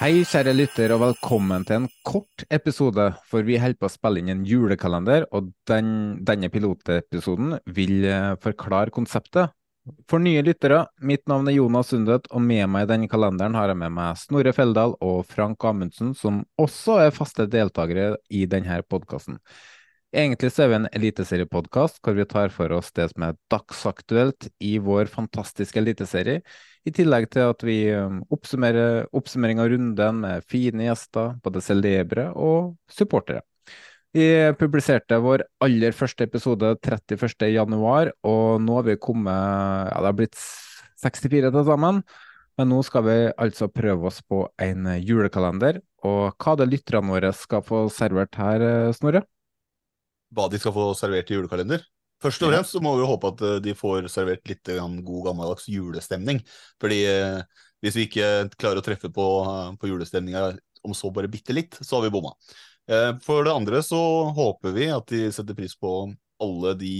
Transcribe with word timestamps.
Hei, 0.00 0.22
kjære 0.24 0.54
lytter, 0.54 0.94
og 0.94 1.02
velkommen 1.02 1.60
til 1.68 1.82
en 1.82 1.86
kort 2.08 2.46
episode, 2.48 3.04
for 3.28 3.44
vi 3.44 3.58
holder 3.60 3.76
på 3.76 3.84
å 3.84 3.92
spille 3.92 4.22
inn 4.22 4.30
en 4.32 4.46
julekalender, 4.48 5.26
og 5.36 5.50
den, 5.68 5.90
denne 6.24 6.48
pilotepisoden 6.48 7.58
vil 7.76 8.06
eh, 8.08 8.30
forklare 8.40 8.94
konseptet. 8.96 9.52
For 10.08 10.24
nye 10.24 10.40
lyttere, 10.40 10.86
mitt 11.04 11.26
navn 11.28 11.50
er 11.52 11.58
Jonas 11.58 11.92
Sundet, 11.92 12.30
og 12.32 12.40
med 12.40 12.64
meg 12.72 12.86
i 12.86 12.90
denne 12.94 13.10
kalenderen 13.12 13.58
har 13.60 13.68
jeg 13.74 13.80
med 13.82 13.92
meg 13.98 14.16
Snorre 14.22 14.56
Feldal 14.56 14.96
og 15.04 15.20
Frank 15.28 15.68
Amundsen, 15.68 16.14
som 16.16 16.40
også 16.56 16.96
er 17.04 17.12
faste 17.12 17.44
deltakere 17.52 18.14
i 18.32 18.46
denne 18.48 18.80
podkasten. 18.88 19.36
Egentlig 20.10 20.48
så 20.50 20.64
er 20.64 20.70
vi 20.72 20.76
en 20.80 20.88
eliteseriepodkast 20.90 22.00
hvor 22.02 22.16
vi 22.18 22.24
tar 22.26 22.50
for 22.50 22.72
oss 22.74 22.88
det 22.96 23.06
som 23.12 23.28
er 23.28 23.36
dagsaktuelt 23.52 24.48
i 24.58 24.72
vår 24.82 25.06
fantastiske 25.12 25.78
eliteserie, 25.78 26.40
i 26.82 26.90
tillegg 26.94 27.28
til 27.30 27.52
at 27.52 27.62
vi 27.62 27.76
um, 27.94 28.18
oppsummerer 28.34 29.06
oppsummering 29.14 29.60
av 29.62 29.70
runden 29.70 30.18
med 30.24 30.48
fine 30.50 30.88
gjester, 30.88 31.36
både 31.44 31.62
celebre 31.62 32.26
og 32.34 32.74
supportere. 32.90 33.44
Vi 34.10 34.26
publiserte 34.58 35.20
vår 35.22 35.44
aller 35.62 35.94
første 35.94 36.26
episode 36.26 36.72
31. 36.82 37.46
januar, 37.54 38.10
og 38.26 38.58
nå 38.64 38.80
har 38.80 38.88
vi 38.88 38.98
kommet 38.98 39.30
Ja, 39.92 40.00
det 40.02 40.10
har 40.10 40.18
blitt 40.18 40.40
64 41.04 41.54
til 41.54 41.68
sammen. 41.68 42.02
Men 42.58 42.72
nå 42.74 42.82
skal 42.84 43.06
vi 43.06 43.18
altså 43.38 43.70
prøve 43.70 44.10
oss 44.10 44.18
på 44.26 44.42
en 44.60 44.90
julekalender. 44.98 45.78
Og 46.02 46.34
hva 46.34 46.56
det 46.58 46.66
lytterne 46.72 47.14
våre 47.14 47.30
skal 47.36 47.62
få 47.62 47.86
servert 47.94 48.34
her, 48.40 48.90
Snorre? 48.98 49.22
Hva 50.34 50.46
de 50.50 50.60
skal 50.60 50.74
få 50.76 50.90
servert 50.98 51.30
i 51.30 51.38
julekalender. 51.38 51.82
Først 52.20 52.42
og 52.44 52.52
fremst 52.52 52.74
så 52.74 52.82
må 52.84 52.92
vi 52.98 53.08
håpe 53.08 53.32
at 53.32 53.44
eh, 53.48 53.58
de 53.64 53.76
får 53.76 54.10
servert 54.12 54.44
litt 54.50 54.70
god 54.70 55.26
gammeldags 55.30 55.68
julestemning. 55.72 56.42
Fordi 56.82 57.00
eh, 57.08 57.40
hvis 57.80 57.96
vi 57.96 58.08
ikke 58.08 58.32
klarer 58.60 58.82
å 58.82 58.84
treffe 58.84 59.08
på, 59.12 59.28
eh, 59.44 59.70
på 59.80 59.88
julestemninga 59.88 60.50
om 60.84 60.96
så 60.96 61.10
bare 61.12 61.30
bitte 61.32 61.56
litt, 61.56 61.78
så 61.80 61.98
har 61.98 62.06
vi 62.06 62.12
bomma. 62.12 62.34
Eh, 62.90 63.12
For 63.24 63.44
det 63.46 63.54
andre 63.54 63.82
så 63.86 64.00
håper 64.36 64.76
vi 64.76 64.90
at 64.92 65.08
de 65.12 65.28
setter 65.32 65.56
pris 65.56 65.76
på 65.80 66.10
alle 66.40 66.74
de 66.80 66.94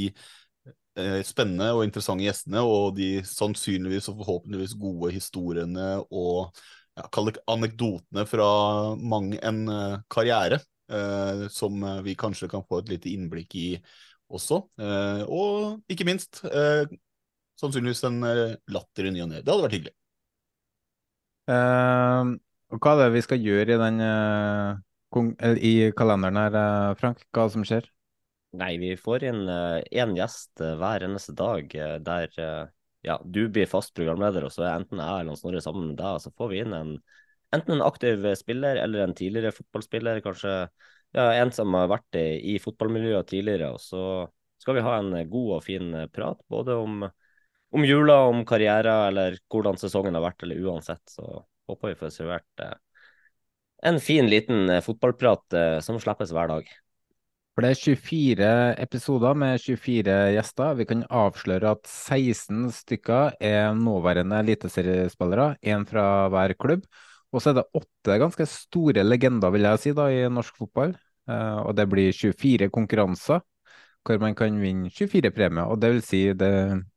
eh, 0.96 1.20
spennende 1.26 1.70
og 1.76 1.84
interessante 1.86 2.24
gjestene, 2.26 2.64
og 2.64 2.96
de 2.98 3.20
sannsynligvis 3.26 4.10
og 4.12 4.20
forhåpentligvis 4.22 4.76
gode 4.80 5.12
historiene 5.14 5.94
og 6.08 6.50
ja, 6.98 7.06
anekdotene 7.50 8.26
fra 8.28 8.50
mang 8.96 9.32
en 9.36 9.62
eh, 9.69 9.96
karriere 10.12 10.60
eh, 10.60 10.66
som 11.52 11.82
eh, 11.86 12.00
vi 12.06 12.16
kanskje 12.18 12.48
kan 12.50 12.64
få 12.66 12.82
et 12.82 12.92
lite 12.94 13.12
innblikk 13.12 13.56
i 13.58 13.68
også. 14.30 14.62
Eh, 14.80 15.22
og 15.30 15.92
ikke 15.92 16.06
minst 16.08 16.42
eh, 16.46 16.84
sannsynligvis 17.60 18.04
en 18.08 18.22
eh, 18.26 18.58
latter 18.72 19.08
i 19.08 19.14
ny 19.14 19.24
og 19.24 19.32
ne. 19.32 19.42
Det 19.42 19.52
hadde 19.52 19.66
vært 19.66 19.78
hyggelig. 19.78 19.96
Eh, 21.50 22.34
og 22.70 22.84
hva 22.84 22.94
er 22.94 23.02
det 23.02 23.14
vi 23.16 23.24
skal 23.26 23.42
gjøre 23.42 23.74
i, 23.74 23.80
den, 23.84 24.04
eh, 24.06 25.56
i 25.70 25.74
kalenderen 25.96 26.38
her, 26.38 26.60
eh, 26.60 26.98
Frank? 27.00 27.24
Hva 27.34 27.48
som 27.52 27.66
skjer? 27.66 27.88
Nei, 28.60 28.74
vi 28.82 28.96
får 28.98 29.24
inn 29.30 29.44
én 29.46 30.16
gjest 30.18 30.62
eh, 30.64 30.74
hver 30.78 31.04
eneste 31.06 31.34
dag 31.38 31.74
eh, 31.78 31.96
der 32.02 32.32
eh, 32.42 32.64
ja, 33.06 33.16
du 33.24 33.44
blir 33.48 33.68
fast 33.70 33.94
programleder, 33.96 34.44
og 34.44 34.52
så 34.52 34.66
er 34.66 34.80
enten 34.80 35.00
jeg 35.00 35.22
eller 35.22 35.38
Snorre 35.38 35.62
sammen 35.64 35.92
med 35.92 36.00
deg, 36.00 36.18
og 36.18 36.24
så 36.24 36.32
får 36.36 36.50
vi 36.50 36.58
inn 36.64 36.74
en 36.76 36.90
enten 37.55 37.77
en 37.77 37.87
aktiv 37.87 38.27
spiller 38.38 38.81
eller 38.83 39.05
en 39.05 39.15
tidligere 39.16 39.55
fotballspiller, 39.55 40.21
kanskje 40.25 40.55
ja, 41.16 41.25
en 41.34 41.53
som 41.55 41.75
har 41.75 41.91
vært 41.91 42.19
i, 42.21 42.55
i 42.55 42.59
fotballmiljøet 42.62 43.31
tidligere, 43.31 43.72
og 43.75 43.83
så 43.83 44.03
skal 44.61 44.77
vi 44.77 44.84
ha 44.84 44.99
en 45.00 45.15
god 45.31 45.56
og 45.56 45.65
fin 45.65 45.94
prat, 46.12 46.41
både 46.53 46.77
om, 46.77 47.00
om 47.75 47.87
jula, 47.87 48.21
om 48.28 48.44
karriere, 48.47 48.93
eller 49.09 49.41
hvordan 49.50 49.81
sesongen 49.81 50.19
har 50.19 50.27
vært, 50.28 50.44
eller 50.44 50.61
uansett, 50.69 51.03
så 51.11 51.43
håper 51.71 51.93
vi 51.93 51.99
får 52.03 52.15
servert 52.15 52.62
eh, 52.65 52.77
en 53.91 54.00
fin 54.03 54.28
liten 54.28 54.69
eh, 54.71 54.82
fotballprat 54.84 55.56
eh, 55.56 55.78
som 55.84 55.99
slippes 56.03 56.34
hver 56.37 56.50
dag. 56.53 56.71
For 57.56 57.67
det 57.67 57.72
er 57.75 57.81
24 57.81 58.49
episoder 58.81 59.37
med 59.37 59.61
24 59.61 60.17
gjester. 60.37 60.77
Vi 60.78 60.87
kan 60.88 61.03
avsløre 61.11 61.75
at 61.75 61.88
16 61.88 62.69
stykker 62.72 63.34
er 63.43 63.72
nåværende 63.77 64.38
eliteseriespillere, 64.44 65.56
én 65.67 65.87
fra 65.88 66.05
hver 66.32 66.55
klubb. 66.61 66.87
Og 67.30 67.42
så 67.42 67.52
er 67.52 67.60
det 67.60 67.68
åtte 67.78 68.18
ganske 68.18 68.46
store 68.48 69.04
legender, 69.06 69.52
vil 69.54 69.68
jeg 69.68 69.82
si, 69.82 69.94
da, 69.94 70.08
i 70.10 70.26
norsk 70.32 70.56
fotball. 70.58 70.96
Uh, 71.30 71.62
og 71.68 71.76
det 71.78 71.86
blir 71.91 72.10
24 72.16 72.70
konkurranser 72.74 73.42
hvor 74.06 74.16
man 74.16 74.32
kan 74.34 74.56
vinne 74.56 74.88
24 74.91 75.30
premier. 75.36 75.69
Og 75.69 75.78
det 75.82 75.92
vil 75.92 76.02
si, 76.02 76.22
det, 76.34 76.50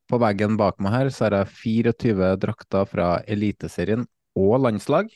på 0.10 0.20
veggen 0.24 0.58
bak 0.58 0.80
meg 0.82 0.96
her 0.96 1.14
så 1.14 1.28
har 1.28 1.42
jeg 1.42 1.92
24 1.92 2.34
drakter 2.42 2.88
fra 2.90 3.08
Eliteserien 3.28 4.08
og 4.40 4.56
landslag. 4.64 5.12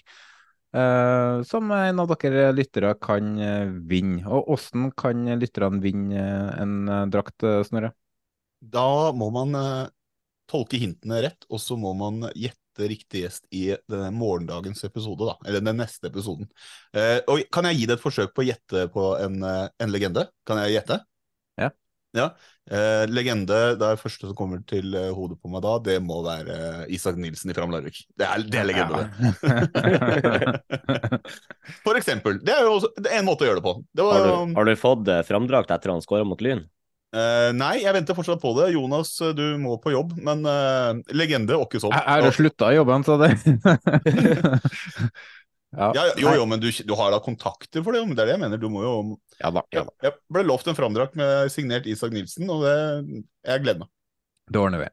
Uh, 0.76 1.42
som 1.48 1.72
en 1.72 2.04
av 2.04 2.12
dere 2.12 2.52
lyttere 2.54 2.92
kan 3.02 3.32
eh, 3.40 3.72
vinne. 3.90 4.20
Og 4.28 4.52
hvordan 4.52 4.92
kan 5.00 5.24
lytterne 5.40 5.80
vinne 5.82 6.26
en 6.60 6.76
drakt, 7.10 7.48
Snorre? 7.66 7.94
Da 8.60 9.16
må 9.16 9.32
man 9.34 9.56
tolke 10.52 10.80
hintene 10.82 11.24
rett, 11.24 11.48
og 11.48 11.64
så 11.64 11.80
må 11.80 11.96
man 11.98 12.28
gjette 12.36 12.67
riktig 12.80 13.24
gjest 13.26 13.48
i 13.56 13.66
denne 13.90 14.12
morgendagens 14.16 14.84
episode, 14.88 15.26
da. 15.26 15.36
Eller 15.48 15.64
den 15.66 15.80
neste 15.82 16.12
episoden. 16.12 16.50
Eh, 16.94 17.20
og 17.28 17.44
kan 17.54 17.68
jeg 17.70 17.82
gi 17.82 17.90
deg 17.90 17.98
et 17.98 18.04
forsøk 18.06 18.34
på 18.36 18.46
å 18.46 18.50
gjette 18.52 18.88
på 18.94 19.10
en, 19.24 19.42
eh, 19.44 19.68
en 19.84 19.94
legende? 19.94 20.28
Kan 20.48 20.62
jeg 20.64 20.78
gjette? 20.78 21.02
Ja. 21.58 21.72
Ja. 22.16 22.30
Eh, 22.72 23.04
legende, 23.08 23.58
det 23.80 23.88
er 23.88 24.00
første 24.00 24.28
som 24.28 24.36
kommer 24.36 24.60
til 24.68 24.96
eh, 24.98 25.12
hodet 25.16 25.38
på 25.40 25.52
meg 25.52 25.62
da, 25.64 25.78
det 25.84 25.98
må 26.04 26.20
være 26.26 26.56
eh, 26.56 26.96
Isak 26.98 27.20
Nilsen 27.20 27.52
i 27.52 27.56
Fram 27.56 27.72
Larvik. 27.72 28.02
Det 28.18 28.28
er, 28.28 28.44
det 28.48 28.60
er 28.60 28.68
legende, 28.68 29.04
det. 29.08 29.28
For 31.86 32.00
eksempel. 32.00 32.42
Det 32.44 32.56
er 32.56 32.66
jo 32.68 32.78
også, 32.80 32.92
det 33.00 33.12
er 33.12 33.22
en 33.22 33.30
måte 33.30 33.46
å 33.46 33.50
gjøre 33.50 33.62
det 33.62 33.68
på. 33.68 33.76
Det 33.96 34.08
var, 34.08 34.20
Har 34.20 34.28
du, 34.28 34.58
har 34.60 34.68
du 34.68 34.74
fått 34.80 35.14
framdrakt 35.30 35.72
etter 35.76 35.94
han 35.94 36.04
skåra 36.04 36.28
mot 36.28 36.44
Lyn? 36.44 36.66
Eh, 37.16 37.50
nei, 37.56 37.78
jeg 37.86 37.96
venter 37.96 38.18
fortsatt 38.18 38.42
på 38.42 38.52
det. 38.58 38.74
Jonas, 38.76 39.14
eh, 39.24 39.32
du 39.36 39.46
må 39.62 39.78
på 39.80 39.94
jobb, 39.94 40.18
men 40.20 40.44
uh, 40.44 40.92
legende 41.16 41.56
ikke 41.64 41.80
sånn. 41.80 41.96
Jeg 41.96 42.04
jeg 42.04 42.26
har 42.28 42.36
slutta 42.36 42.72
i 42.74 42.78
jobben, 42.78 43.06
sa 43.08 43.16
det 43.22 43.30
ja. 45.78 45.88
Ja, 45.96 46.04
jo, 46.20 46.34
jo, 46.42 46.46
men 46.50 46.60
du, 46.64 46.68
du 46.68 46.94
har 47.00 47.14
da 47.16 47.22
kontakter 47.24 47.86
for 47.86 47.96
det, 47.96 48.04
det 48.12 48.26
er 48.26 48.32
det 48.32 48.36
jeg 48.36 48.44
mener. 48.44 48.60
Du 48.60 48.68
må 48.74 48.84
jo 48.84 48.96
Ja 49.40 49.54
da. 49.56 49.64
Ja, 49.72 49.86
da. 49.88 49.96
Jeg 50.04 50.18
ble 50.36 50.44
lovt 50.50 50.68
en 50.68 50.80
framdrakt 50.80 51.16
med 51.20 51.54
signert 51.54 51.88
Isak 51.88 52.12
Nilsen, 52.16 52.52
og 52.52 52.68
det 52.68 52.76
jeg 53.48 53.64
gleder 53.64 53.86
meg. 53.86 53.94
Det 54.48 54.60
ordner 54.60 54.84
vi. 54.84 54.92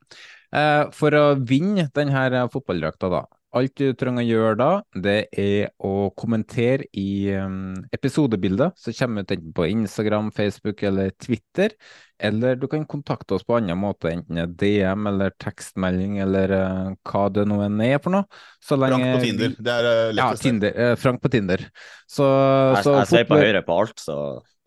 Uh, 0.54 0.90
for 0.94 1.14
å 1.18 1.24
vinne 1.42 1.88
denne 1.94 2.46
fotballdrakta, 2.52 3.10
da. 3.10 3.24
Alt 3.54 3.76
du 3.78 3.92
trenger 3.94 4.24
å 4.24 4.26
gjøre 4.26 4.54
da, 4.58 4.68
det 4.98 5.18
er 5.38 5.68
å 5.86 6.08
kommentere 6.18 6.88
i 6.98 7.30
um, 7.38 7.76
episodebildet. 7.94 8.74
Så 8.80 8.90
kommer 8.98 9.22
ut 9.22 9.30
enten 9.30 9.52
på 9.54 9.68
Instagram, 9.70 10.32
Facebook 10.34 10.82
eller 10.88 11.12
Twitter. 11.22 11.76
Eller 12.18 12.58
du 12.58 12.66
kan 12.70 12.82
kontakte 12.90 13.36
oss 13.36 13.46
på 13.46 13.54
annen 13.60 13.78
måte, 13.78 14.10
enten 14.10 14.40
det 14.58 14.72
er 14.74 14.90
DM 14.90 15.06
eller 15.12 15.36
tekstmelding 15.42 16.18
eller 16.24 16.56
uh, 16.56 16.90
hva 17.06 17.24
det 17.30 17.46
nå 17.50 17.60
enn 17.68 17.78
er 17.86 18.02
for 18.02 18.16
noe. 18.16 18.26
Så 18.58 18.80
Frank 18.80 19.06
på 19.06 19.22
Tinder. 19.28 19.56
Det 19.58 19.78
er 19.78 19.90
eh, 19.92 20.12
Ja. 20.18 20.28
Tinder, 20.40 20.74
uh, 20.74 20.98
Frank 20.98 21.22
på 21.22 21.30
Tinder. 21.38 21.66
Så, 22.10 22.26
Jeg, 22.26 22.84
så 22.88 22.98
jeg 22.98 23.10
sveiper 23.12 23.34
fotball- 23.36 23.46
høyre 23.46 23.64
på 23.70 23.80
alt, 23.84 23.98
så 24.02 24.20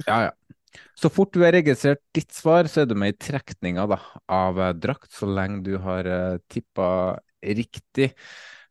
Ja, 0.08 0.28
ja. 0.30 0.36
Så 0.98 1.10
fort 1.14 1.34
du 1.34 1.44
har 1.44 1.54
registrert 1.54 2.00
ditt 2.16 2.32
svar, 2.34 2.68
så 2.72 2.84
er 2.84 2.88
du 2.90 2.96
med 2.98 3.16
i 3.16 3.20
trekninga 3.22 3.84
da, 3.90 3.98
av 4.32 4.60
drakt, 4.80 5.12
så 5.14 5.28
lenge 5.30 5.66
du 5.66 5.76
har 5.82 6.08
uh, 6.08 6.38
tippa 6.50 7.18
riktig. 7.44 8.14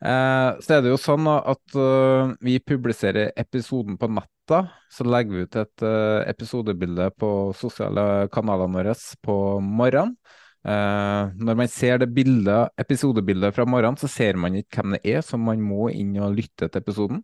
Eh, 0.05 0.49
så 0.61 0.77
er 0.77 0.83
det 0.85 0.91
jo 0.93 0.99
sånn 1.01 1.29
at 1.33 1.77
uh, 1.79 2.35
vi 2.45 2.59
publiserer 2.61 3.33
episoden 3.39 3.97
på 4.01 4.11
natta. 4.13 4.67
Så 4.93 5.07
legger 5.09 5.33
vi 5.33 5.45
ut 5.47 5.59
et 5.61 5.85
uh, 5.87 6.21
episodebilde 6.29 7.09
på 7.17 7.31
sosiale 7.57 8.27
kanalene 8.33 8.77
våre 8.77 8.97
på 9.25 9.39
morgenen. 9.61 10.19
Når 10.67 11.55
man 11.61 11.69
ser 11.71 12.01
det 12.03 12.09
bildet, 12.11 12.73
episodebildet 12.83 13.55
fra 13.55 13.63
morgenen, 13.71 13.95
så 14.01 14.09
ser 14.11 14.35
man 14.35 14.57
ikke 14.59 14.81
hvem 14.81 14.97
det 14.97 15.13
er, 15.13 15.21
så 15.23 15.39
man 15.39 15.61
må 15.63 15.93
inn 15.95 16.17
og 16.19 16.35
lytte 16.35 16.67
til 16.67 16.81
episoden. 16.83 17.21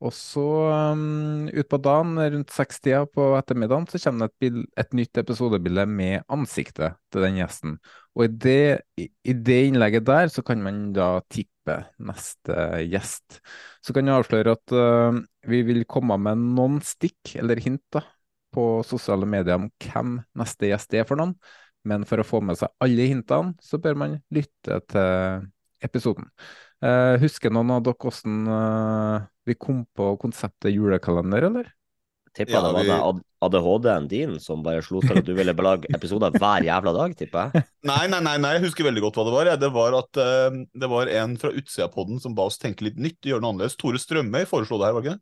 Og 0.00 0.14
så 0.16 0.42
um, 0.94 1.48
utpå 1.52 1.76
dagen, 1.84 2.14
rundt 2.16 2.52
sekstida 2.54 3.02
på 3.12 3.24
ettermiddagen, 3.36 3.84
så 3.90 3.98
kommer 4.00 4.30
det 4.30 4.48
et, 4.48 4.60
et, 4.80 4.94
nytt 4.96 5.20
episodebilde 5.20 5.84
med 5.92 6.24
ansiktet 6.32 6.96
til 7.12 7.26
den 7.26 7.36
gjesten. 7.36 7.74
Og 8.16 8.24
i 8.24 8.30
det, 8.46 8.62
i 8.96 9.34
det, 9.36 9.58
innlegget 9.68 10.06
der 10.08 10.32
så 10.32 10.44
kan 10.46 10.64
man 10.64 10.86
da 10.96 11.10
tippe 11.28 11.82
neste 12.00 12.56
gjest. 12.88 13.42
Så 13.84 13.92
kan 13.96 14.08
jeg 14.08 14.22
avsløre 14.22 14.56
at 14.56 14.72
uh, 14.72 15.20
vi 15.52 15.60
vil 15.68 15.84
komme 15.84 16.16
med 16.16 16.48
noen 16.56 16.80
stikk 16.84 17.36
eller 17.36 17.60
hint 17.60 17.84
da, 17.92 18.06
på 18.56 18.80
sosiale 18.88 19.28
medier 19.28 19.60
om 19.60 19.68
hvem 19.84 20.16
neste 20.40 20.72
gjest 20.72 20.96
er 20.96 21.04
for 21.08 21.20
noen. 21.20 21.36
Men 21.84 22.08
for 22.08 22.20
å 22.20 22.26
få 22.26 22.40
med 22.44 22.56
seg 22.60 22.72
alle 22.84 23.04
hintene, 23.08 23.52
så 23.64 23.76
bør 23.80 24.00
man 24.00 24.18
lytte 24.32 24.80
til 24.88 25.46
episoden. 25.84 26.28
Uh, 26.80 27.20
husker 27.20 27.52
noen 27.52 27.70
av 27.74 27.82
dere 27.84 27.98
hvordan 28.00 28.46
uh, 28.48 29.26
vi 29.48 29.56
kom 29.60 29.84
på 29.96 30.14
konseptet 30.22 30.72
julekalender, 30.72 31.44
eller? 31.50 31.68
Tippa 32.36 32.52
ja, 32.52 32.60
det 32.62 32.72
var 32.76 32.84
vi... 32.86 33.20
ADHD-en 33.40 34.06
din 34.08 34.34
som 34.40 34.62
bare 34.62 34.82
slo 34.84 35.00
til 35.02 35.18
at 35.18 35.26
du 35.26 35.32
ville 35.34 35.54
belage 35.56 35.88
episoder 35.96 36.30
hver 36.38 36.62
jævla 36.64 36.92
dag, 36.94 37.16
tipper 37.18 37.48
jeg? 37.48 37.64
Nei, 37.90 38.04
nei, 38.12 38.20
nei, 38.22 38.36
nei, 38.40 38.52
jeg 38.56 38.64
husker 38.68 38.86
veldig 38.86 39.02
godt 39.06 39.16
hva 39.18 39.24
det 39.26 39.34
var. 39.34 39.50
Det 39.60 39.70
var 39.74 39.96
at 39.98 40.20
uh, 40.20 40.58
det 40.84 40.90
var 40.92 41.10
en 41.20 41.36
fra 41.40 41.50
utsida 41.52 41.88
på 41.92 42.06
den 42.08 42.20
som 42.22 42.36
ba 42.38 42.46
oss 42.48 42.60
tenke 42.62 42.86
litt 42.86 43.00
nytt, 43.00 43.20
gjøre 43.26 43.42
noe 43.42 43.56
annerledes. 43.56 43.78
Tore 43.80 44.00
Strømøy 44.00 44.44
foreslo 44.48 44.80
det 44.80 44.86
her, 44.88 44.96
var 44.96 45.02
ikke 45.04 45.16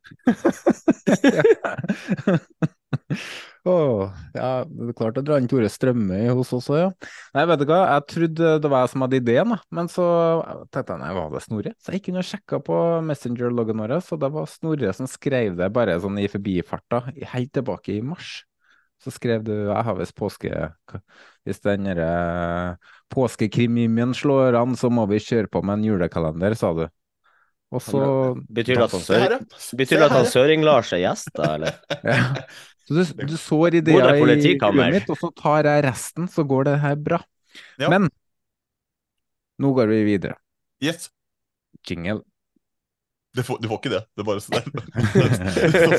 det? 2.29 2.43
Oh, 3.67 4.07
ja, 4.37 4.65
det 4.65 4.91
er 4.91 4.97
klart 4.97 5.19
å 5.19 5.23
dra 5.27 5.39
inn 5.41 5.49
Tore 5.51 5.69
Strømøy 5.73 6.29
hos 6.39 6.53
oss 6.57 6.69
òg, 6.71 6.79
ja. 6.79 6.91
Nei, 7.35 7.45
vet 7.51 7.63
du 7.63 7.65
hva, 7.69 7.81
jeg 7.91 8.05
trodde 8.13 8.53
det 8.63 8.71
var 8.71 8.85
jeg 8.85 8.93
som 8.93 9.05
hadde 9.05 9.19
ideen, 9.19 9.55
da. 9.55 9.59
men 9.75 9.91
så 9.93 10.07
tenkte 10.71 10.95
jeg 10.95 11.03
nei, 11.03 11.15
var 11.17 11.33
det 11.35 11.43
Snorre? 11.45 11.73
Så 11.77 11.93
jeg 11.93 12.01
gikk 12.01 12.11
inn 12.13 12.21
og 12.23 12.29
sjekka 12.29 12.61
på 12.65 12.77
Messenger-loggen 13.09 13.83
vår, 13.83 13.97
så 14.07 14.19
det 14.21 14.31
var 14.35 14.47
Snorre 14.53 14.93
som 14.97 15.11
skrev 15.11 15.59
det 15.59 15.71
bare 15.75 15.99
sånn 16.03 16.21
i 16.23 16.29
forbifarta, 16.31 17.03
helt 17.35 17.53
tilbake 17.59 17.97
i 17.99 18.05
mars. 18.05 18.39
Så 19.03 19.13
skrev 19.15 19.45
du 19.47 19.53
jeg 19.55 19.83
har 19.87 19.95
visst 19.95 20.17
påske 20.19 20.51
Hvis 21.47 21.61
den 21.63 21.87
derre 21.87 22.79
påskekrimimien 23.15 24.15
slår 24.17 24.59
an, 24.59 24.75
så 24.77 24.91
må 24.91 25.05
vi 25.11 25.21
kjøre 25.23 25.51
på 25.53 25.63
med 25.63 25.79
en 25.79 25.87
julekalender, 25.93 26.57
sa 26.59 26.73
du. 26.75 26.89
Og 27.69 27.85
så 27.85 28.01
Betyr 28.49 28.81
det 28.81 30.09
at 30.09 30.17
han 30.17 30.27
Søring-Lars 30.29 30.93
er 30.97 31.05
gjest, 31.05 31.31
da, 31.37 31.55
eller? 31.59 31.79
ja. 32.09 32.19
Så 32.89 32.97
du, 32.97 33.27
du 33.29 33.37
sår 33.37 33.75
ideer 33.83 34.15
i 34.17 34.23
huet 34.25 34.79
mitt, 34.95 35.11
og 35.13 35.19
så 35.21 35.29
tar 35.37 35.69
jeg 35.69 35.85
resten, 35.85 36.29
så 36.33 36.45
går 36.49 36.71
det 36.71 36.79
her 36.81 36.97
bra. 36.97 37.21
Ja. 37.77 37.91
Men 37.93 38.09
nå 39.61 39.73
går 39.77 39.93
vi 39.93 40.03
videre. 40.07 40.39
Yes. 40.81 41.11
Jingle. 41.85 42.23
Du 43.37 43.43
får, 43.43 43.59
du 43.61 43.69
får, 43.69 43.79
ikke 43.79 43.91
det. 43.93 44.01
Det 44.17 44.23
er 44.23 44.27
bare 44.27 44.41
sånn 44.45 44.55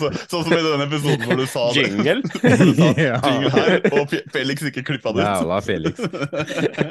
Sånn 0.02 0.10
så, 0.10 0.42
som 0.42 0.56
i 0.56 0.62
denne 0.66 0.88
episoden 0.90 1.28
hvor 1.28 1.38
du 1.40 1.46
sa 1.48 1.68
det. 1.76 1.86
Jingle? 1.86 2.18
Du 2.66 2.74
sa 2.74 2.90
jingle 2.98 3.54
her, 3.54 3.88
og 3.94 4.18
Felix 4.34 4.66
ikke 4.72 4.84
klippa 4.90 5.14
det 5.14 5.24
ut. 5.24 5.30
Jævla 5.30 5.62
Felix. 5.70 6.04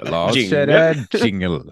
La 0.06 0.24
oss 0.30 0.38
kjøre 0.38 0.80
jingle. 1.18 1.62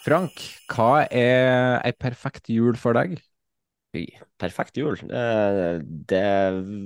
Frank, 0.00 0.40
hva 0.72 1.04
er 1.12 1.80
ei 1.84 1.92
perfekt 1.92 2.48
jul 2.52 2.78
for 2.80 2.96
deg? 2.96 3.18
Perfekt 4.40 4.78
jul? 4.78 4.94
Det, 5.02 5.82
det, 6.08 6.22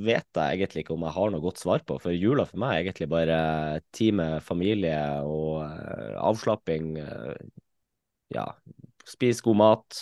vet 0.06 0.24
jeg 0.40 0.56
egentlig 0.56 0.84
ikke 0.84 0.94
om 0.96 1.04
jeg 1.04 1.14
har 1.18 1.30
noe 1.34 1.44
godt 1.44 1.60
svar 1.60 1.84
på. 1.84 1.98
For 2.00 2.16
jula 2.16 2.46
for 2.48 2.62
meg 2.62 2.72
er 2.72 2.80
egentlig 2.80 3.08
bare 3.12 3.38
tid 3.94 4.16
med 4.18 4.40
familie 4.42 4.98
og 5.28 5.62
uh, 5.68 6.16
avslapping. 6.24 6.94
Uh, 6.96 7.36
ja, 8.34 8.48
spise 9.06 9.44
god 9.44 9.60
mat, 9.60 10.00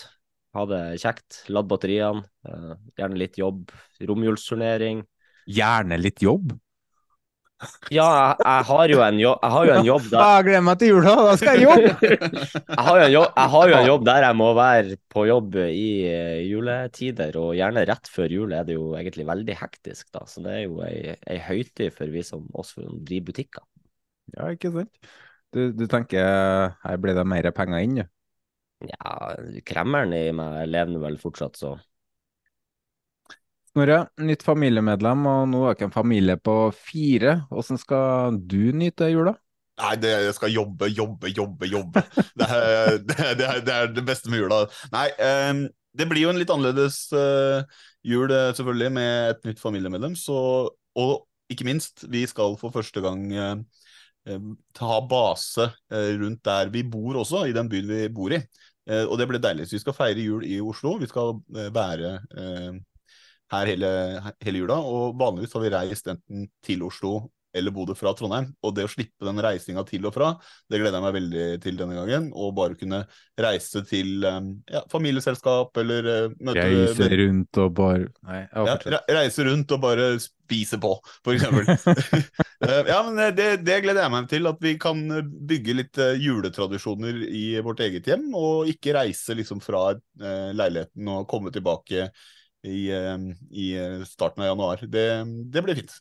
ha 0.55 0.67
det 0.71 0.83
kjekt, 1.03 1.43
ladd 1.53 1.69
batteriene. 1.69 2.23
Uh, 2.47 2.77
gjerne 3.01 3.19
litt 3.19 3.41
jobb. 3.41 3.75
Romjulsturnering. 4.07 5.03
Gjerne 5.51 5.99
litt 5.99 6.23
jobb? 6.23 6.55
Ja, 7.93 8.07
jeg, 8.07 8.37
jeg, 8.43 8.67
har 8.69 8.93
jo 8.93 9.01
en 9.05 9.19
jobb, 9.21 9.43
jeg 9.43 9.55
har 9.55 9.67
jo 9.69 9.75
en 9.77 9.89
jobb 9.89 10.07
der 10.13 10.47
Glem 10.47 10.67
meg 10.69 10.79
til 10.81 10.93
jula, 10.93 11.15
da 11.29 11.35
skal 11.41 11.59
jeg 11.59 11.67
jobbe! 11.67 12.11
jeg, 12.77 12.85
har 12.87 13.03
jobb, 13.03 13.27
jeg, 13.29 13.51
har 13.55 13.73
jo 13.73 13.77
en 13.79 13.89
jobb, 13.89 14.07
der 14.09 14.27
jeg 14.27 14.39
må 14.41 14.49
være 14.59 14.97
på 15.13 15.27
jobb 15.29 15.59
i 15.65 15.89
uh, 16.09 16.39
juletider, 16.47 17.39
og 17.41 17.53
gjerne 17.59 17.85
rett 17.91 18.11
før 18.13 18.37
jul 18.39 18.57
er 18.57 18.67
det 18.69 18.79
jo 18.79 18.89
egentlig 18.99 19.29
veldig 19.29 19.59
hektisk, 19.61 20.09
da. 20.15 20.25
Så 20.31 20.45
det 20.45 20.57
er 20.57 20.65
jo 20.65 20.81
ei, 20.87 21.15
ei 21.31 21.39
høytid 21.47 21.95
for 21.95 22.13
vi 22.13 22.25
som 22.27 22.49
oss 22.59 22.75
som 22.79 22.99
driver 23.03 23.31
butikker. 23.31 23.67
Ja, 24.37 24.49
ikke 24.55 24.73
sant. 24.75 25.13
Du, 25.53 25.67
du 25.77 25.85
tenker 25.91 26.77
her 26.83 27.01
blir 27.01 27.19
det 27.19 27.29
mer 27.29 27.51
penger 27.55 27.85
inn, 27.85 28.03
du? 28.03 28.05
Ja, 28.89 29.35
kremmeren 29.69 30.15
i 30.17 30.25
meg 30.35 30.65
lever 30.71 31.03
vel 31.05 31.19
fortsatt, 31.21 31.59
så 31.61 31.77
Snorre, 33.73 34.03
nytt 34.21 34.43
familiemedlem, 34.45 35.23
og 35.25 35.47
nå 35.49 35.63
er 35.65 35.73
ikke 35.73 35.87
en 35.89 35.95
familie 35.95 36.35
på 36.37 36.55
fire. 36.77 37.39
Hvordan 37.49 37.79
skal 37.81 38.35
du 38.45 38.69
nyte 38.77 39.09
jula? 39.09 39.33
Nei, 39.81 39.95
det, 39.97 40.11
jeg 40.27 40.35
skal 40.37 40.53
jobbe, 40.53 40.91
jobbe, 40.93 41.31
jobbe, 41.33 41.69
jobbe. 41.73 42.03
Det 42.39 42.49
er 42.53 42.99
det, 43.01 43.17
er, 43.17 43.63
det, 43.65 43.73
er 43.73 43.89
det 43.97 44.05
beste 44.05 44.29
med 44.29 44.43
jula. 44.43 44.59
Nei, 44.93 45.07
um, 45.49 45.63
det 45.97 46.09
blir 46.11 46.27
jo 46.27 46.35
en 46.35 46.43
litt 46.43 46.53
annerledes 46.53 46.99
uh, 47.17 47.65
jul 48.05 48.29
selvfølgelig 48.29 48.93
med 48.93 49.33
et 49.33 49.49
nytt 49.49 49.65
familiemedlem. 49.65 50.21
Så, 50.21 50.37
og 51.01 51.17
ikke 51.49 51.65
minst, 51.65 52.05
vi 52.13 52.27
skal 52.29 52.59
for 52.61 52.77
første 52.77 53.01
gang 53.01 53.25
uh, 53.33 54.37
ta 54.77 55.01
base 55.09 55.71
uh, 55.73 56.13
rundt 56.21 56.45
der 56.45 56.69
vi 56.77 56.85
bor 56.85 57.25
også, 57.25 57.47
i 57.49 57.57
den 57.57 57.73
byen 57.73 57.89
vi 57.89 58.05
bor 58.13 58.37
i. 58.37 58.45
og 59.07 59.17
det 59.17 59.29
blir 59.31 59.41
deilig. 59.41 59.71
Så 59.71 59.79
vi 59.79 59.85
skal 59.87 59.95
feire 59.97 60.21
jul 60.21 60.45
i 60.45 60.61
Oslo. 60.61 60.99
Vi 61.01 61.07
skal 61.07 61.39
være 61.73 62.17
her 63.53 63.71
hele, 63.71 63.93
hele 64.43 64.65
jula. 64.65 64.81
Og 64.81 65.15
vanligvis 65.21 65.55
har 65.57 65.65
vi 65.65 65.73
reist 65.77 66.11
enten 66.13 66.49
til 66.65 66.85
Oslo 66.89 67.21
eller 67.53 67.71
Bodø 67.71 67.95
fra 67.97 68.13
Trondheim. 68.17 68.51
Og 68.65 68.75
det 68.77 68.87
å 68.87 68.91
slippe 68.91 69.27
den 69.27 69.41
reisinga 69.45 69.85
til 69.89 70.07
og 70.09 70.15
fra, 70.17 70.33
det 70.71 70.81
gleder 70.81 70.99
jeg 70.99 71.05
meg 71.05 71.17
veldig 71.19 71.47
til 71.65 71.79
denne 71.81 71.97
gangen. 71.99 72.29
Og 72.33 72.55
bare 72.57 72.79
kunne 72.81 73.03
reise 73.41 73.85
til 73.89 74.25
um, 74.25 74.53
ja, 74.73 74.83
familieselskap 74.93 75.83
eller 75.83 76.09
uh, 76.09 76.37
møte 76.41 76.65
Reise 76.73 77.09
rundt 77.23 77.63
og 77.63 77.75
bare 77.77 78.09
Nei, 78.29 78.43
ja, 78.49 79.01
reise 79.19 79.47
rundt 79.49 79.75
og 79.77 79.83
bare 79.83 80.09
spise 80.23 80.79
på, 80.81 80.95
eksempel. 81.33 81.69
uh, 81.69 82.83
ja, 82.93 83.01
men 83.09 83.21
det, 83.37 83.49
det, 83.67 83.81
gleder 83.85 84.07
jeg 84.07 84.15
meg 84.17 84.29
til. 84.33 84.49
At 84.49 84.63
vi 84.65 84.77
kan 84.81 85.03
bygge 85.53 85.81
litt 85.83 86.05
juletradisjoner 86.25 87.25
i 87.29 87.47
vårt 87.65 87.85
eget 87.85 88.09
hjem, 88.09 88.31
og 88.39 88.71
ikke 88.73 88.97
reise 88.97 89.37
liksom 89.37 89.61
fra 89.65 89.91
leiligheten 90.23 91.09
og 91.11 91.27
komme 91.29 91.53
tilbake 91.53 92.09
i, 92.67 92.93
i 93.51 93.67
starten 94.07 94.45
av 94.45 94.53
januar. 94.53 94.85
Det, 94.87 95.07
det 95.53 95.63
blir 95.65 95.81
fint. 95.81 95.97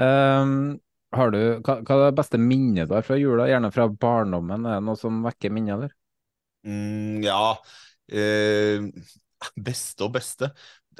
Um, 0.00 0.78
har 1.12 1.32
du, 1.34 1.40
hva, 1.66 1.80
hva, 1.82 1.96
er 1.96 2.04
det 2.06 2.18
beste 2.20 2.38
minnet 2.40 2.88
du 2.88 2.94
har 2.94 3.06
fra 3.06 3.18
jula? 3.18 3.48
Gjerne 3.50 3.72
fra 3.74 3.88
barndommen? 3.90 4.66
Er 4.66 4.78
det 4.78 4.86
noe 4.86 5.00
som 5.00 5.22
vekker 5.26 5.52
minner, 5.54 5.76
eller? 5.80 5.96
Mm, 6.66 7.22
ja 7.24 7.56
eh, 8.12 8.84
Beste 9.56 10.04
og 10.04 10.12
beste. 10.14 10.50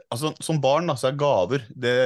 Altså, 0.09 0.33
som 0.41 0.61
barn 0.63 0.89
da, 0.89 0.97
så 0.97 1.11
er 1.11 1.19
gaver 1.21 1.67
det, 1.71 1.97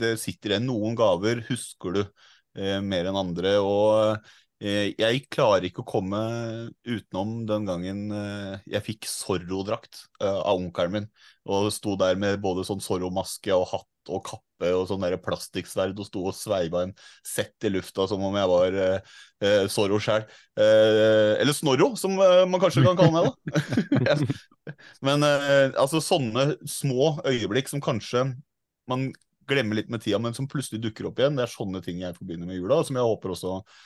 det 0.00 0.14
sitter 0.22 0.54
igjen. 0.54 0.70
Noen 0.70 0.96
gaver 0.98 1.42
husker 1.50 1.98
du 1.98 2.00
eh, 2.02 2.80
mer 2.80 3.10
enn 3.10 3.20
andre. 3.20 3.58
og 3.60 3.90
eh, 4.00 4.32
jeg 4.62 5.24
klarer 5.34 5.66
ikke 5.66 5.82
å 5.82 5.88
komme 5.88 6.20
utenom 6.86 7.42
den 7.48 7.66
gangen 7.68 8.04
eh, 8.14 8.60
jeg 8.76 8.84
fikk 8.86 9.08
Zorro-drakt 9.10 10.06
eh, 10.22 10.28
av 10.28 10.60
onkelen 10.60 10.94
min. 10.94 11.08
Og 11.50 11.68
sto 11.74 11.96
der 12.00 12.16
med 12.16 12.40
både 12.40 12.64
sånn 12.64 12.82
Zorro-maske 12.84 13.52
og 13.52 13.66
hatt 13.72 13.90
og 14.12 14.24
kappe 14.26 14.70
og 14.76 14.86
sånn 14.88 15.04
plastikksverd 15.24 15.98
og 15.98 16.06
sto 16.08 16.22
og 16.28 16.36
sveiva 16.36 16.84
en 16.84 16.94
sett 17.26 17.66
i 17.66 17.72
lufta 17.72 18.06
som 18.08 18.22
om 18.24 18.36
jeg 18.36 18.50
var 18.50 18.78
eh, 18.84 19.12
eh 19.44 19.66
Zorro 19.72 19.98
sjøl. 20.00 20.24
Eh, 20.56 21.34
eller 21.40 21.56
Snorro, 21.56 21.94
som 22.00 22.16
eh, 22.20 22.44
man 22.48 22.62
kanskje 22.62 22.84
kan 22.84 22.98
kalle 23.00 23.12
meg, 23.12 23.28
da. 23.28 24.16
men 25.08 25.26
eh, 25.28 25.72
altså 25.72 26.02
sånne 26.04 26.54
små 26.68 27.16
øyeblikk 27.24 27.72
som 27.72 27.84
kanskje 27.84 28.28
man 28.90 29.10
glemmer 29.48 29.76
litt 29.78 29.90
med 29.92 30.02
tida, 30.04 30.18
men 30.22 30.36
som 30.36 30.48
plutselig 30.48 30.80
dukker 30.82 31.10
opp 31.10 31.20
igjen, 31.20 31.36
det 31.36 31.44
er 31.44 31.52
sånne 31.52 31.82
ting 31.84 32.00
jeg 32.02 32.16
forbinder 32.16 32.48
med 32.48 32.58
jula, 32.58 32.80
som 32.84 32.96
jeg 32.96 33.08
håper 33.08 33.34
også 33.34 33.58
eh, 33.58 33.82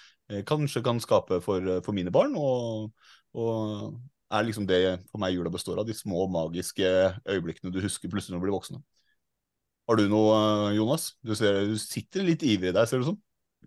kanskje 0.49 0.83
kan 0.85 1.01
skape 1.01 1.41
for, 1.45 1.81
for 1.85 1.97
mine 1.97 2.13
barn, 2.15 2.35
og, 2.37 2.93
Og 3.37 3.95
er 4.33 4.45
liksom 4.45 4.67
det 4.69 4.81
for 5.09 5.21
meg 5.23 5.35
jula 5.37 5.53
består 5.53 5.81
av. 5.81 5.89
De 5.89 5.97
små 5.97 6.27
magiske 6.33 6.85
øyeblikkene 7.29 7.73
du 7.73 7.81
husker 7.85 8.11
plutselig 8.13 8.37
når 8.37 8.43
du 8.43 8.47
blir 8.47 8.57
voksen. 8.57 8.83
Har 9.89 9.97
du 9.97 10.05
noe, 10.11 10.37
eh, 10.69 10.77
Jonas? 10.77 11.15
Du, 11.25 11.35
ser, 11.39 11.63
du 11.69 11.79
sitter 11.81 12.27
litt 12.27 12.45
ivrig 12.45 12.75
der, 12.77 12.89
ser 12.89 13.01
du 13.01 13.09
sånn. 13.09 13.21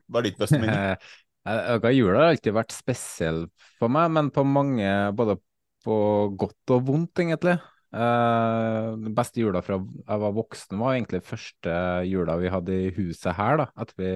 Hva 0.05 0.21
er 0.21 0.29
ditt 0.29 0.41
beste 0.41 0.59
minne? 0.61 0.97
Jula 1.97 2.19
har 2.19 2.35
alltid 2.35 2.53
vært 2.53 2.75
spesiell 2.75 3.47
for 3.79 3.89
meg, 3.89 4.11
men 4.13 4.29
på 4.33 4.43
mange, 4.45 4.91
både 5.17 5.39
på 5.81 5.95
godt 6.37 6.75
og 6.75 6.83
vondt, 6.91 7.23
egentlig. 7.23 7.55
Uh, 7.91 8.95
beste 9.11 9.41
jula 9.43 9.59
fra 9.65 9.75
jeg 9.81 10.21
var 10.23 10.35
voksen, 10.35 10.77
var 10.79 10.95
egentlig 10.95 11.19
første 11.27 11.73
jula 12.07 12.37
vi 12.39 12.51
hadde 12.53 12.77
i 12.87 12.91
huset 12.95 13.35
her. 13.35 13.59
da, 13.59 13.67
At 13.75 13.91
vi 13.99 14.13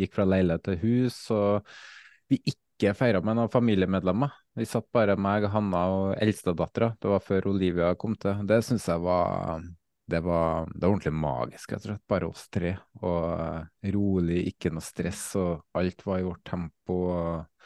gikk 0.00 0.16
fra 0.16 0.28
leilighet 0.28 0.64
til 0.68 0.78
hus, 0.84 1.18
og 1.34 1.66
vi 2.32 2.40
ikke 2.48 2.94
feira 2.96 3.20
med 3.20 3.36
noen 3.36 3.52
familiemedlemmer. 3.52 4.32
Vi 4.56 4.64
satt 4.68 4.88
bare 4.94 5.18
meg, 5.20 5.44
Hanna 5.52 5.84
og 5.92 6.06
eldstedattera. 6.16 6.94
Det 6.96 7.12
var 7.12 7.26
før 7.26 7.50
Olivia 7.52 7.92
kom 8.00 8.16
til. 8.20 8.40
Det 8.48 8.62
syns 8.64 8.88
jeg 8.88 9.04
var 9.04 9.60
det 10.10 10.20
var, 10.20 10.66
det 10.74 10.82
var 10.82 10.90
ordentlig 10.90 11.12
magisk, 11.14 11.70
rett 11.70 11.84
og 11.84 11.92
slett. 11.92 12.02
Bare 12.10 12.28
oss 12.30 12.48
tre. 12.50 12.72
Og 13.04 13.26
uh, 13.38 13.90
rolig, 13.94 14.40
ikke 14.50 14.72
noe 14.74 14.82
stress, 14.82 15.22
og 15.38 15.78
alt 15.78 16.02
var 16.06 16.18
i 16.18 16.26
vårt 16.26 16.42
tempo. 16.50 16.96
Uh, 17.14 17.59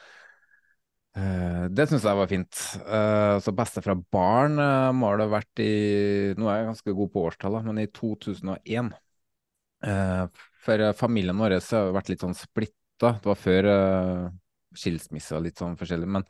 det 1.14 1.84
syns 1.86 2.02
jeg 2.02 2.18
var 2.18 2.30
fint. 2.30 2.60
Uh, 2.88 3.38
så 3.42 3.54
beste 3.54 3.82
fra 3.84 3.94
barn 3.94 4.58
må 4.98 5.12
det 5.14 5.28
ha 5.28 5.34
vært 5.36 5.62
i 5.62 5.74
Nå 6.34 6.48
er 6.50 6.60
jeg 6.60 6.70
ganske 6.72 6.94
god 6.98 7.12
på 7.14 7.22
årstallet, 7.28 7.68
men 7.68 7.78
i 7.84 7.86
2001. 7.86 8.90
for 10.64 10.82
familien 10.96 11.38
vår 11.38 11.58
har 11.60 11.94
vært 11.94 12.10
litt 12.10 12.24
sånn 12.24 12.34
splitta. 12.34 13.14
Det 13.20 13.28
var 13.28 13.38
før 13.38 13.70
skilsmisse 14.74 15.36
og 15.36 15.44
litt 15.46 15.60
sånn 15.60 15.78
forskjellig. 15.78 16.10
Men 16.10 16.26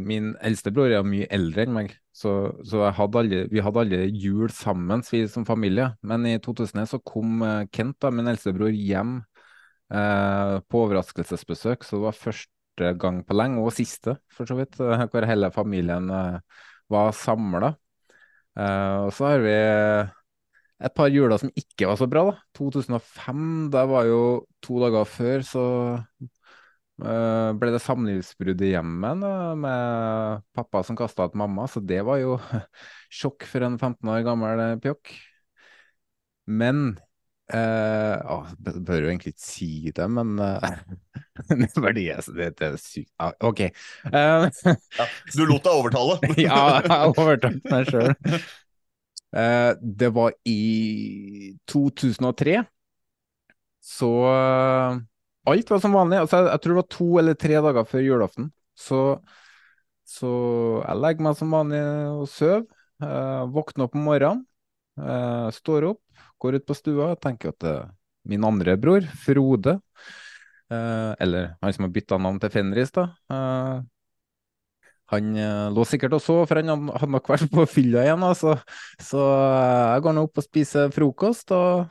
min 0.00 0.32
eldste 0.42 0.72
bror 0.74 0.90
er 0.90 1.06
mye 1.06 1.28
eldre 1.30 1.66
enn 1.66 1.76
meg, 1.76 1.92
så, 2.10 2.56
så 2.66 2.88
hadde 2.96 3.20
alle, 3.20 3.42
vi 3.52 3.62
hadde 3.62 3.84
alle 3.84 4.00
jul 4.08 4.50
sammen, 4.50 5.04
vi 5.06 5.26
som 5.30 5.46
familie. 5.46 5.92
Men 6.02 6.26
i 6.26 6.38
2001 6.42 6.90
så 6.96 7.04
kom 7.06 7.44
Kent, 7.70 8.00
da, 8.02 8.10
min 8.10 8.30
eldste 8.32 8.56
bror, 8.56 8.72
hjem 8.74 9.20
på 9.90 10.82
overraskelsesbesøk. 10.86 11.84
Så 11.86 12.00
det 12.00 12.08
var 12.08 12.18
første 12.70 12.98
gang 12.98 13.24
på 13.26 13.34
lenge, 13.34 13.60
og 13.60 13.72
siste, 13.72 14.18
for 14.32 14.46
så 14.46 14.56
vidt, 14.56 14.76
hvor 14.78 15.26
hele 15.26 15.50
familien 15.52 16.08
var 16.90 17.12
samla. 17.12 17.74
og 18.56 19.12
så 19.12 19.24
har 19.26 19.38
vi 19.40 20.10
et 20.80 20.94
par 20.94 21.08
juler 21.08 21.38
som 21.38 21.50
ikke 21.54 21.86
var 21.86 21.96
så 21.96 22.06
bra. 22.08 22.24
da. 22.30 22.36
2005, 22.56 23.70
det 23.70 23.88
var 23.88 24.04
jo 24.06 24.46
to 24.62 24.80
dager 24.80 25.04
før, 25.04 25.42
så 25.42 25.64
ble 27.00 27.70
det 27.72 27.80
samlivsbrudd 27.80 28.60
i 28.60 28.74
hjemmet 28.74 29.22
med 29.56 30.42
pappa 30.54 30.82
som 30.84 30.96
kasta 30.96 31.28
ut 31.28 31.34
mamma. 31.34 31.66
Så 31.66 31.80
det 31.80 32.02
var 32.04 32.18
jo 32.20 32.38
sjokk 33.20 33.44
for 33.48 33.64
en 33.64 33.78
15 33.78 34.08
år 34.08 34.24
gammel 34.24 34.80
pjokk. 34.80 35.14
Men 36.46 36.98
uh, 37.54 38.16
å, 38.30 38.36
bør 38.58 39.04
jo 39.04 39.10
egentlig 39.10 39.34
ikke 39.34 39.44
si 39.44 39.92
det, 39.94 40.06
men 40.12 40.38
uh, 40.38 40.64
det, 41.50 41.68
det, 41.74 42.48
det 42.58 42.66
er 42.66 42.78
sykt 42.80 43.10
ah, 43.22 43.34
OK. 43.46 43.66
Uh, 44.06 44.46
ja, 44.46 45.06
du 45.36 45.44
lot 45.48 45.66
deg 45.66 45.70
overtale? 45.72 46.18
ja, 46.46 46.62
jeg 46.84 47.14
overtalte 47.14 47.72
meg 47.72 47.90
sjøl. 47.90 48.12
Uh, 49.30 49.72
det 49.80 50.10
var 50.14 50.34
i 50.48 51.54
2003. 51.70 52.60
Så 53.90 54.08
alt 54.30 55.70
var 55.72 55.80
som 55.82 55.94
vanlig. 55.96 56.20
Altså, 56.20 56.42
jeg, 56.42 56.50
jeg, 56.52 56.62
tror 56.62 56.74
det 56.74 56.80
var 56.82 56.90
to 56.94 57.06
eller 57.22 57.38
tre 57.46 57.62
dager 57.68 57.88
før 57.88 58.04
julaften. 58.04 58.50
Så, 58.76 59.00
så 60.06 60.32
jeg 60.84 61.00
legger 61.00 61.26
meg 61.26 61.38
som 61.38 61.56
vanlig 61.56 61.80
og 62.12 62.28
sover. 62.30 62.68
Våkner 63.50 63.86
opp 63.86 63.96
om 63.96 64.04
morgenen. 64.04 64.42
står 65.56 65.86
opp, 65.94 66.02
går 66.40 66.58
ut 66.60 66.66
på 66.68 66.76
stua 66.78 67.12
og 67.14 67.20
tenker 67.22 67.54
at 67.54 67.68
min 68.28 68.44
andre 68.44 68.76
bror, 68.80 69.06
Frode, 69.20 69.78
eller 70.70 71.54
han 71.60 71.72
som 71.74 71.86
har 71.86 71.94
bytta 71.94 72.18
navn 72.20 72.40
til 72.42 72.52
Fenris, 72.54 72.92
da 72.94 73.08
han 75.10 75.30
uh, 75.34 75.68
lå 75.74 75.84
sikkert 75.88 76.14
og 76.18 76.22
så, 76.22 76.36
for 76.46 76.60
han 76.60 76.70
hadde 76.94 77.14
nok 77.14 77.30
vært 77.32 77.48
på 77.50 77.66
fylla 77.70 78.04
igjen. 78.06 78.26
Så, 78.38 78.54
så 79.02 79.24
jeg 79.24 80.04
går 80.04 80.16
nå 80.16 80.26
opp 80.28 80.40
og 80.40 80.46
spiser 80.46 80.92
frokost 80.94 81.54
og 81.56 81.88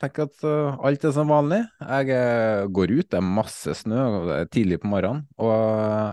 tenker 0.00 0.26
at 0.26 0.42
alt 0.44 1.06
er 1.08 1.14
som 1.16 1.30
vanlig. 1.32 1.62
Jeg 1.80 2.72
går 2.76 2.92
ut, 2.98 3.06
det 3.08 3.20
er 3.20 3.24
masse 3.24 3.76
snø, 3.78 4.02
det 4.28 4.34
er 4.36 4.50
tidlig 4.52 4.82
på 4.82 4.90
morgenen. 4.92 5.24
Og 5.40 5.54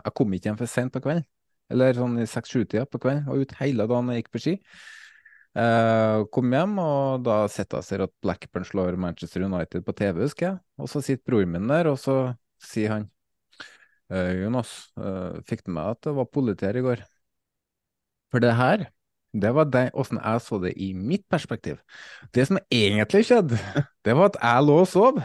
jeg 0.05 0.15
kom 0.15 0.37
ikke 0.37 0.51
hjem 0.51 0.61
for 0.61 0.71
sent 0.71 0.95
på 0.95 1.03
kvelden. 1.03 1.27
Eller 1.67 1.97
sånn 1.97 2.15
i 2.23 2.29
seks-sju-tida 2.29 2.85
på 2.87 3.01
kvelden. 3.03 3.25
og 3.27 3.43
ut 3.43 3.57
hele 3.59 3.83
dagen 3.83 4.13
jeg 4.13 4.23
gikk 4.23 4.31
på 4.31 4.43
ski. 4.45 4.53
Kom 6.33 6.51
hjem, 6.53 6.73
og 6.83 7.23
da 7.25 7.37
sitter 7.49 7.79
jeg 7.79 7.87
ser 7.87 8.03
at 8.05 8.11
Blackburn 8.21 8.65
slår 8.67 8.97
Manchester 9.01 9.45
United 9.47 9.85
på 9.87 9.95
TV, 9.97 10.19
husker 10.21 10.51
jeg. 10.51 10.59
Og 10.77 10.91
så 10.91 11.01
sitter 11.01 11.23
broren 11.25 11.55
min 11.55 11.71
der, 11.71 11.89
og 11.89 11.97
så 12.01 12.17
sier 12.61 12.93
han 12.93 13.07
Uh, 14.07 14.31
Jonas, 14.39 14.69
uh, 14.95 15.35
fikk 15.47 15.65
du 15.65 15.73
med 15.75 15.97
at 15.97 16.05
det 16.05 16.13
var 16.15 16.29
politi 16.31 16.63
her 16.63 16.77
i 16.79 16.83
går? 16.85 17.01
For 18.31 18.43
det 18.43 18.53
her, 18.55 18.85
det 19.35 19.51
var 19.55 19.67
det, 19.71 19.89
åssen 19.99 20.21
jeg 20.21 20.43
så 20.45 20.59
det 20.63 20.71
i 20.79 20.93
mitt 20.95 21.25
perspektiv. 21.31 21.81
Det 22.31 22.47
som 22.47 22.59
egentlig 22.71 23.25
skjedde, 23.27 23.59
det 24.07 24.15
var 24.15 24.31
at 24.31 24.39
jeg 24.39 24.67
lå 24.67 24.79
og 24.85 24.87
sov. 24.91 25.19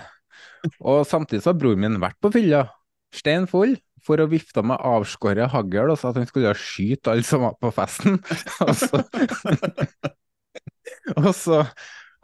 Og 0.80 1.06
samtidig 1.06 1.44
så 1.44 1.52
har 1.52 1.60
broren 1.62 1.82
min 1.84 2.00
vært 2.02 2.18
på 2.22 2.32
fylla, 2.34 2.64
stein 3.14 3.46
full, 3.50 3.76
for 4.02 4.18
å 4.18 4.26
vifte 4.26 4.64
med 4.66 4.82
avskåret 4.82 5.52
hagl 5.52 5.92
og 5.92 5.98
sa 6.00 6.10
at 6.10 6.18
han 6.18 6.26
skulle 6.26 6.50
skyte 6.58 7.12
alle 7.12 7.26
som 7.26 7.46
var 7.46 7.54
på 7.62 7.70
festen. 7.76 8.18
og 8.66 8.74
og 11.28 11.34
så 11.38 11.64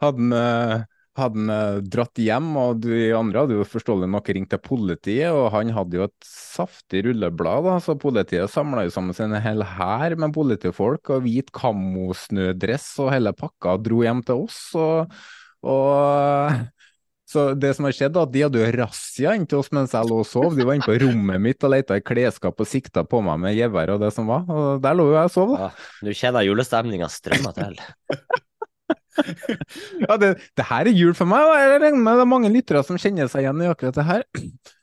hadde 0.03 0.29
han 0.29 0.33
uh, 0.35 0.87
hadde 1.19 1.39
han 1.39 1.53
eh, 1.53 1.81
dratt 1.91 2.21
hjem, 2.21 2.49
og 2.59 2.81
de 2.83 3.11
andre 3.17 3.43
hadde 3.43 3.57
jo 3.57 3.67
forståelig 3.67 4.09
nok 4.11 4.31
ringt 4.35 4.51
til 4.53 4.61
politiet, 4.63 5.29
og 5.33 5.51
han 5.55 5.73
hadde 5.75 5.99
jo 5.99 6.07
et 6.07 6.17
saftig 6.25 7.03
rulleblad, 7.07 7.67
da, 7.67 7.77
så 7.83 7.97
politiet 7.99 8.51
samla 8.51 8.85
jo 8.87 8.95
sammen 8.95 9.17
sin 9.17 9.35
hel 9.43 9.65
hær 9.75 10.17
med 10.19 10.35
politifolk 10.35 11.13
og 11.15 11.23
hvit 11.25 11.53
kammosnødress 11.55 12.91
og 13.03 13.13
hele 13.15 13.35
pakka 13.37 13.77
og 13.77 13.87
dro 13.87 14.03
hjem 14.05 14.25
til 14.27 14.45
oss. 14.47 14.59
og, 14.79 15.15
og 15.67 16.53
så 17.29 17.51
det 17.53 17.75
som 17.77 17.85
har 17.85 17.93
skjedd, 17.93 18.15
da, 18.15 18.25
de 18.25 18.45
hadde 18.47 18.61
jo 18.63 18.73
razzia 18.79 19.35
inntil 19.37 19.61
oss 19.61 19.69
mens 19.75 19.93
jeg 19.93 20.09
lå 20.09 20.23
og 20.23 20.27
sov. 20.27 20.55
De 20.57 20.65
var 20.65 20.79
inne 20.79 20.87
på 20.87 20.97
rommet 21.03 21.43
mitt 21.43 21.65
og 21.67 21.75
leita 21.75 21.99
i 21.99 22.05
klesskap 22.05 22.57
og 22.57 22.69
sikta 22.69 23.05
på 23.05 23.21
meg 23.25 23.43
med 23.43 23.57
gevær 23.59 23.93
og 23.93 24.01
det 24.01 24.09
som 24.15 24.29
var. 24.31 24.49
Og 24.49 24.81
der 24.81 24.97
lå 24.97 25.11
jo 25.11 25.17
jeg 25.19 25.29
og 25.29 25.35
sov, 25.35 25.53
da. 25.53 25.69
Ja, 25.69 25.89
Nå 26.07 26.19
kjenner 26.23 26.47
julestemninga 26.47 27.11
strømmer 27.13 27.59
til. 27.59 27.81
ja, 30.05 30.17
det, 30.21 30.33
det, 30.57 30.65
her 30.69 30.89
er 30.89 30.95
jul 30.95 31.15
for 31.17 31.29
meg, 31.29 31.47
og 31.47 31.55
jeg 31.59 31.71
regner 31.75 32.03
med 32.03 32.19
det 32.19 32.25
er 32.25 32.33
mange 32.33 32.51
lyttere 32.53 32.83
som 32.87 32.99
kjenner 33.01 33.31
seg 33.31 33.45
igjen 33.45 33.65
i 33.65 33.71
akkurat 33.71 33.99
det 33.99 34.09
her. 34.09 34.27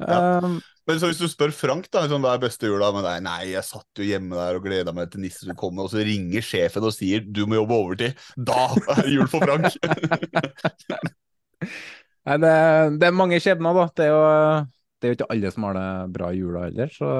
Ja. 0.00 0.40
Um, 0.40 0.54
men 0.88 0.96
så 0.98 1.10
hvis 1.10 1.18
du 1.20 1.28
spør 1.28 1.52
Frank, 1.52 1.84
da, 1.92 2.00
liksom, 2.02 2.22
hva 2.24 2.32
er 2.34 2.42
beste 2.42 2.66
jula? 2.66 2.88
med 2.94 3.04
nei, 3.04 3.18
nei, 3.22 3.50
jeg 3.52 3.62
satt 3.68 4.00
jo 4.00 4.06
hjemme 4.06 4.38
der 4.38 4.56
og 4.56 4.64
gleda 4.64 4.94
meg 4.96 5.10
til 5.12 5.20
nissen 5.22 5.44
skulle 5.44 5.60
komme, 5.60 5.84
og 5.84 5.92
så 5.92 6.00
ringer 6.06 6.42
sjefen 6.42 6.86
og 6.88 6.94
sier 6.96 7.20
du 7.22 7.42
må 7.44 7.60
jobbe 7.60 7.76
overtid. 7.76 8.24
Da 8.34 8.64
er 8.80 9.02
det 9.04 9.12
jul 9.12 9.28
for 9.30 9.44
Frank! 9.44 9.76
nei, 12.26 12.38
det, 12.42 12.54
det, 12.96 13.06
er 13.06 13.20
mange 13.20 13.38
skjebner, 13.44 13.76
da. 13.76 13.86
Det 13.92 14.08
er, 14.08 14.16
jo, 14.16 14.24
det 14.96 15.06
er 15.06 15.12
jo 15.12 15.18
ikke 15.20 15.30
alle 15.36 15.54
som 15.54 15.68
har 15.68 15.78
det 15.78 15.86
bra 16.16 16.32
i 16.32 16.40
jula 16.40 16.64
heller, 16.66 16.96
så 16.96 17.12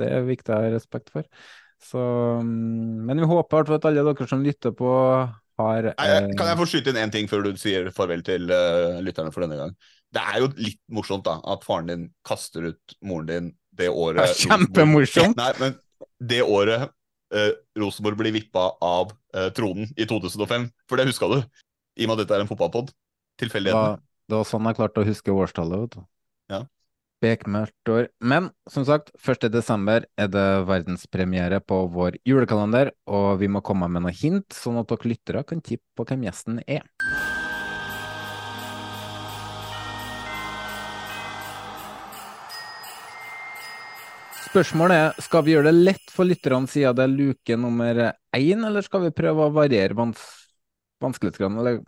det 0.00 0.10
er 0.16 0.28
viktig 0.32 0.56
å 0.56 0.58
ha 0.58 0.74
respekt 0.74 1.14
for. 1.14 1.28
Så, 1.86 2.02
mm, 2.42 3.04
men 3.06 3.22
vi 3.22 3.28
håper 3.28 3.76
at 3.76 3.86
alle 3.86 4.02
dere 4.08 4.26
som 4.30 4.42
lytter 4.42 4.72
på, 4.74 4.90
har 5.60 5.90
Nei, 5.92 6.08
Kan 6.38 6.50
jeg 6.50 6.58
få 6.60 6.66
skyte 6.70 6.92
inn 6.92 7.00
én 7.00 7.12
ting 7.12 7.28
før 7.30 7.46
du 7.46 7.60
sier 7.60 7.88
farvel 7.94 8.24
til 8.26 8.50
uh, 8.52 8.98
lytterne 9.04 9.32
for 9.34 9.46
denne 9.46 9.58
gang? 9.60 9.76
Det 10.14 10.22
er 10.22 10.42
jo 10.42 10.50
litt 10.60 10.80
morsomt 10.92 11.26
da, 11.26 11.38
at 11.52 11.64
faren 11.66 11.90
din 11.90 12.04
kaster 12.26 12.70
ut 12.70 12.96
moren 13.04 13.30
din 13.30 13.48
det 13.76 13.90
året 13.92 14.22
det 14.22 14.30
er 14.30 14.38
Kjempemorsomt! 14.46 15.36
Nei, 15.36 15.50
men 15.60 15.74
det 16.32 16.42
året 16.44 16.88
uh, 17.34 17.52
Rosenborg 17.78 18.20
blir 18.20 18.34
vippa 18.36 18.70
av 18.84 19.12
uh, 19.36 19.48
tronen 19.56 19.90
i 19.96 20.06
2005, 20.08 20.68
for 20.88 21.00
det 21.00 21.08
huska 21.10 21.28
du? 21.32 21.40
I 21.96 22.06
og 22.06 22.12
med 22.12 22.18
at 22.18 22.24
dette 22.24 22.38
er 22.38 22.44
en 22.44 22.50
fotballpod. 22.50 22.92
Tilfeldigheten. 23.40 24.00
Det 24.26 24.36
var 24.38 24.48
sånn 24.48 24.68
jeg 24.68 24.78
klarte 24.78 25.02
å 25.02 25.06
huske 25.06 25.32
årstallet. 25.32 25.84
vet 25.84 25.96
du. 25.96 26.06
Ja. 26.52 26.62
Bekmørkt 27.24 27.88
år. 27.88 28.08
Men 28.20 28.50
som 28.68 28.84
sagt, 28.84 29.08
1.12. 29.16 30.04
er 30.20 30.28
det 30.28 30.48
verdenspremiere 30.68 31.62
på 31.64 31.86
vår 31.94 32.18
julekalender, 32.28 32.92
og 33.08 33.38
vi 33.40 33.48
må 33.48 33.62
komme 33.64 33.88
med 33.88 34.04
noen 34.04 34.16
hint, 34.16 34.52
sånn 34.52 34.76
at 34.82 34.90
dere 34.92 35.12
lyttere 35.14 35.44
kan 35.48 35.64
tippe 35.64 35.86
på 35.96 36.04
hvem 36.10 36.26
gjesten 36.28 36.60
er. 36.68 36.84
Spørsmålet 44.46 44.96
er 44.96 45.24
skal 45.24 45.42
vi 45.44 45.52
gjøre 45.52 45.68
det 45.68 45.88
lett 45.88 46.12
for 46.12 46.28
lytterne 46.28 46.68
siden 46.70 46.96
det 46.96 47.04
er 47.04 47.12
luke 47.12 47.56
nummer 47.60 47.98
én, 48.36 48.62
eller 48.64 48.84
skal 48.84 49.02
vi 49.08 49.16
prøve 49.16 49.48
å 49.48 49.52
variere 49.56 49.96
vans 49.96 50.20
vanskelighetsgraden? 51.04 51.58
Eller... 51.60 51.82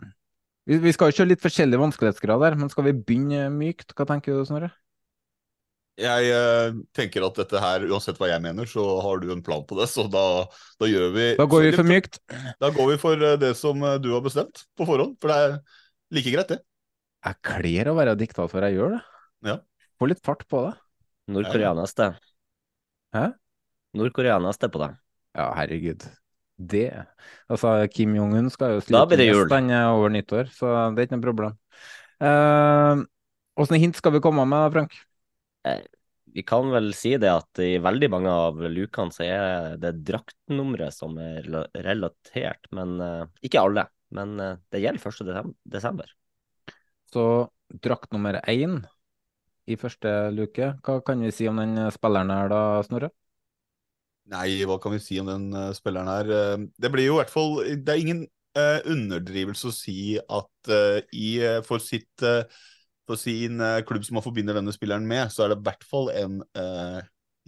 Vi, 0.69 0.77
vi 0.83 0.93
skal 0.93 1.09
jo 1.09 1.17
kjøre 1.17 1.31
litt 1.31 1.41
forskjellige 1.41 1.81
vanskelighetsgrader, 1.81 2.57
men 2.59 2.69
skal 2.69 2.85
vi 2.89 2.97
begynne 2.97 3.47
mykt? 3.53 3.95
Hva 3.97 4.05
tenker 4.09 4.37
du, 4.37 4.45
Snorre? 4.45 4.69
Jeg 5.99 6.31
eh, 6.31 6.77
tenker 6.95 7.25
at 7.27 7.39
dette 7.41 7.59
her, 7.59 7.83
uansett 7.91 8.19
hva 8.21 8.29
jeg 8.29 8.43
mener, 8.43 8.67
så 8.69 8.83
har 9.03 9.19
du 9.19 9.33
en 9.33 9.43
plan 9.43 9.65
på 9.67 9.75
det, 9.79 9.89
så 9.91 10.05
da, 10.11 10.45
da 10.79 10.87
gjør 10.87 11.09
vi 11.15 11.25
Da 11.39 11.47
går 11.49 11.65
vi 11.65 11.71
for 11.75 11.87
mykt. 11.87 12.21
Da 12.61 12.69
går 12.75 12.93
vi 12.93 12.97
for 13.01 13.25
eh, 13.25 13.35
det 13.41 13.51
som 13.59 13.83
eh, 13.83 13.97
du 13.99 14.13
har 14.13 14.23
bestemt 14.23 14.63
på 14.79 14.87
forhånd, 14.87 15.17
for 15.19 15.33
det 15.33 15.39
er 15.43 15.57
like 16.15 16.35
greit, 16.35 16.53
det. 16.53 16.61
Jeg 17.27 17.39
kler 17.43 17.91
å 17.91 17.97
være 17.97 18.15
diktator, 18.19 18.63
jeg 18.69 18.77
gjør 18.79 18.95
det. 18.95 19.01
Ja. 19.49 19.57
Få 19.99 20.07
litt 20.07 20.23
fart 20.23 20.45
på 20.47 20.63
det. 20.69 20.73
Nord-Korea 21.35 21.73
neste. 21.77 22.13
Hæ? 23.15 23.25
Nord-Korea 23.99 24.39
neste 24.43 24.71
på 24.71 24.81
det. 24.85 24.93
Ja, 25.35 25.51
herregud. 25.57 26.07
Det 26.59 26.87
Altså, 27.47 27.75
Kim 27.91 28.15
Jong-un 28.15 28.49
skal 28.51 28.77
jo 28.77 28.81
slite 28.83 29.19
gjest, 29.19 29.51
han 29.51 29.69
er 29.71 29.91
over 29.91 30.11
nyttår, 30.11 30.49
så 30.55 30.71
det 30.95 31.03
er 31.03 31.07
ikke 31.07 31.19
noe 31.19 31.27
problem. 31.27 31.59
Uh, 32.19 33.75
hint 33.79 33.99
skal 33.99 34.15
vi 34.15 34.23
komme 34.23 34.47
med, 34.47 34.71
Frank? 34.75 34.95
Eh, 35.67 35.81
vi 36.29 36.43
kan 36.45 36.69
vel 36.71 36.91
si 36.93 37.15
det 37.17 37.31
at 37.31 37.61
i 37.63 37.79
veldig 37.81 38.09
mange 38.13 38.31
av 38.31 38.59
lukene 38.69 39.13
så 39.13 39.25
er 39.25 39.77
det 39.81 39.97
draktnummeret 40.07 40.93
som 40.93 41.17
er 41.21 41.47
relatert, 41.73 42.69
men 42.75 42.99
eh, 43.01 43.25
ikke 43.49 43.63
alle. 43.65 43.87
Men 44.15 44.37
eh, 44.41 44.57
det 44.71 44.83
gjelder 44.83 45.25
1. 45.25 45.53
desember. 45.65 46.11
Så 47.09 47.23
drakt 47.69 48.13
nummer 48.13 48.39
én 48.49 48.83
i 49.69 49.77
første 49.77 50.29
luke. 50.33 50.75
Hva 50.85 50.99
kan 51.05 51.21
vi 51.25 51.33
si 51.33 51.49
om 51.49 51.57
den 51.61 51.89
spilleren 51.93 52.33
her 52.33 52.49
da, 52.49 52.61
Snorre? 52.85 53.11
Nei, 54.29 54.61
hva 54.69 54.77
kan 54.81 54.93
vi 54.93 55.01
si 55.01 55.17
om 55.21 55.29
den 55.29 55.73
spilleren 55.73 56.09
her? 56.09 56.67
Det 56.77 56.91
blir 56.93 57.07
jo 57.07 57.15
i 57.15 57.21
hvert 57.23 57.31
fall 57.33 57.55
Det 57.81 57.93
er 57.95 58.01
ingen 58.01 58.19
underdrivelse 58.53 59.69
å 59.69 59.73
si 59.73 60.01
at 60.21 60.69
i, 61.17 61.29
for 61.65 61.81
sitt 61.81 62.25
for 63.09 63.19
sin 63.19 63.61
eh, 63.63 63.81
klubb 63.87 64.05
som 64.05 64.19
man 64.19 64.25
forbinder 64.25 64.59
denne 64.59 64.73
spilleren 64.75 65.07
med, 65.09 65.31
så 65.33 65.45
er 65.45 65.53
det 65.53 65.59
i 65.59 65.67
hvert 65.67 65.85
fall 65.89 66.11
en 66.13 66.41
eh, 66.57 66.99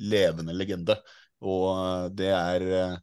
levende 0.02 0.56
legende. 0.58 0.98
Og 1.46 1.68
eh, 1.74 2.08
det 2.18 2.32
er 2.34 2.66
eh, 2.80 2.96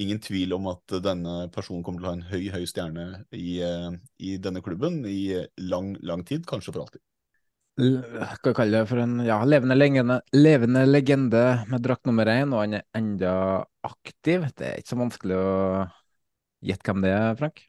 ingen 0.00 0.22
tvil 0.22 0.54
om 0.56 0.70
at 0.72 0.96
denne 1.04 1.36
personen 1.54 1.84
kommer 1.84 2.00
til 2.00 2.08
å 2.08 2.14
ha 2.14 2.18
en 2.18 2.30
høy, 2.30 2.48
høy 2.54 2.64
stjerne 2.70 3.10
i, 3.36 3.58
eh, 3.64 3.92
i 4.24 4.38
denne 4.42 4.64
klubben 4.64 5.02
i 5.08 5.44
lang, 5.68 5.94
lang 6.06 6.24
tid, 6.28 6.48
kanskje 6.48 6.74
for 6.74 6.86
alltid. 6.86 7.04
Hva 7.78 8.52
kalle 8.56 8.80
det 8.80 8.88
for 8.90 8.98
en 8.98 9.20
ja, 9.22 9.36
levende, 9.46 9.76
legende, 9.78 10.16
levende 10.34 10.80
legende 10.88 11.42
med 11.70 11.84
drakt 11.84 12.08
nummer 12.10 12.26
én, 12.26 12.50
og 12.50 12.64
han 12.64 12.80
er 12.80 12.88
enda 12.98 13.34
aktiv. 13.86 14.48
Det 14.58 14.66
er 14.66 14.80
ikke 14.80 14.96
så 14.96 14.98
vanskelig 14.98 15.36
å 15.38 15.52
gjette 16.66 16.88
hvem 16.88 17.04
det 17.04 17.12
er, 17.14 17.36
Frank. 17.38 17.62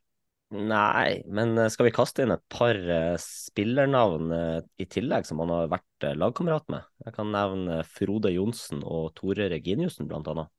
Nei, 0.49 1.21
men 1.29 1.51
eh, 1.61 1.67
skal 1.69 1.85
vi 1.85 1.93
kaste 1.93 2.23
inn 2.25 2.33
et 2.33 2.41
par 2.49 2.73
eh, 2.73 3.15
spillernavn 3.21 4.31
eh, 4.33 4.61
i 4.81 4.87
tillegg 4.89 5.27
som 5.27 5.43
han 5.43 5.51
har 5.53 5.67
vært 5.69 6.07
lagkamerat 6.17 6.65
med? 6.73 6.87
Jeg 7.05 7.13
kan 7.13 7.29
nevne 7.35 7.83
Frode 7.85 8.31
Johnsen 8.33 8.81
og 8.81 9.11
Tore 9.19 9.45
Reginiussen, 9.53 10.07
blant 10.09 10.29
annet. 10.31 10.49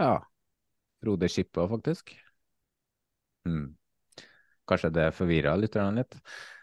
Ja. 0.00 0.14
Frode 1.04 1.28
Skippa, 1.28 1.68
faktisk. 1.68 2.14
Hmm. 3.44 3.74
Kanskje 4.68 4.94
det 4.96 5.10
forvirra 5.18 5.58
lytterne 5.60 6.00
litt. 6.00 6.16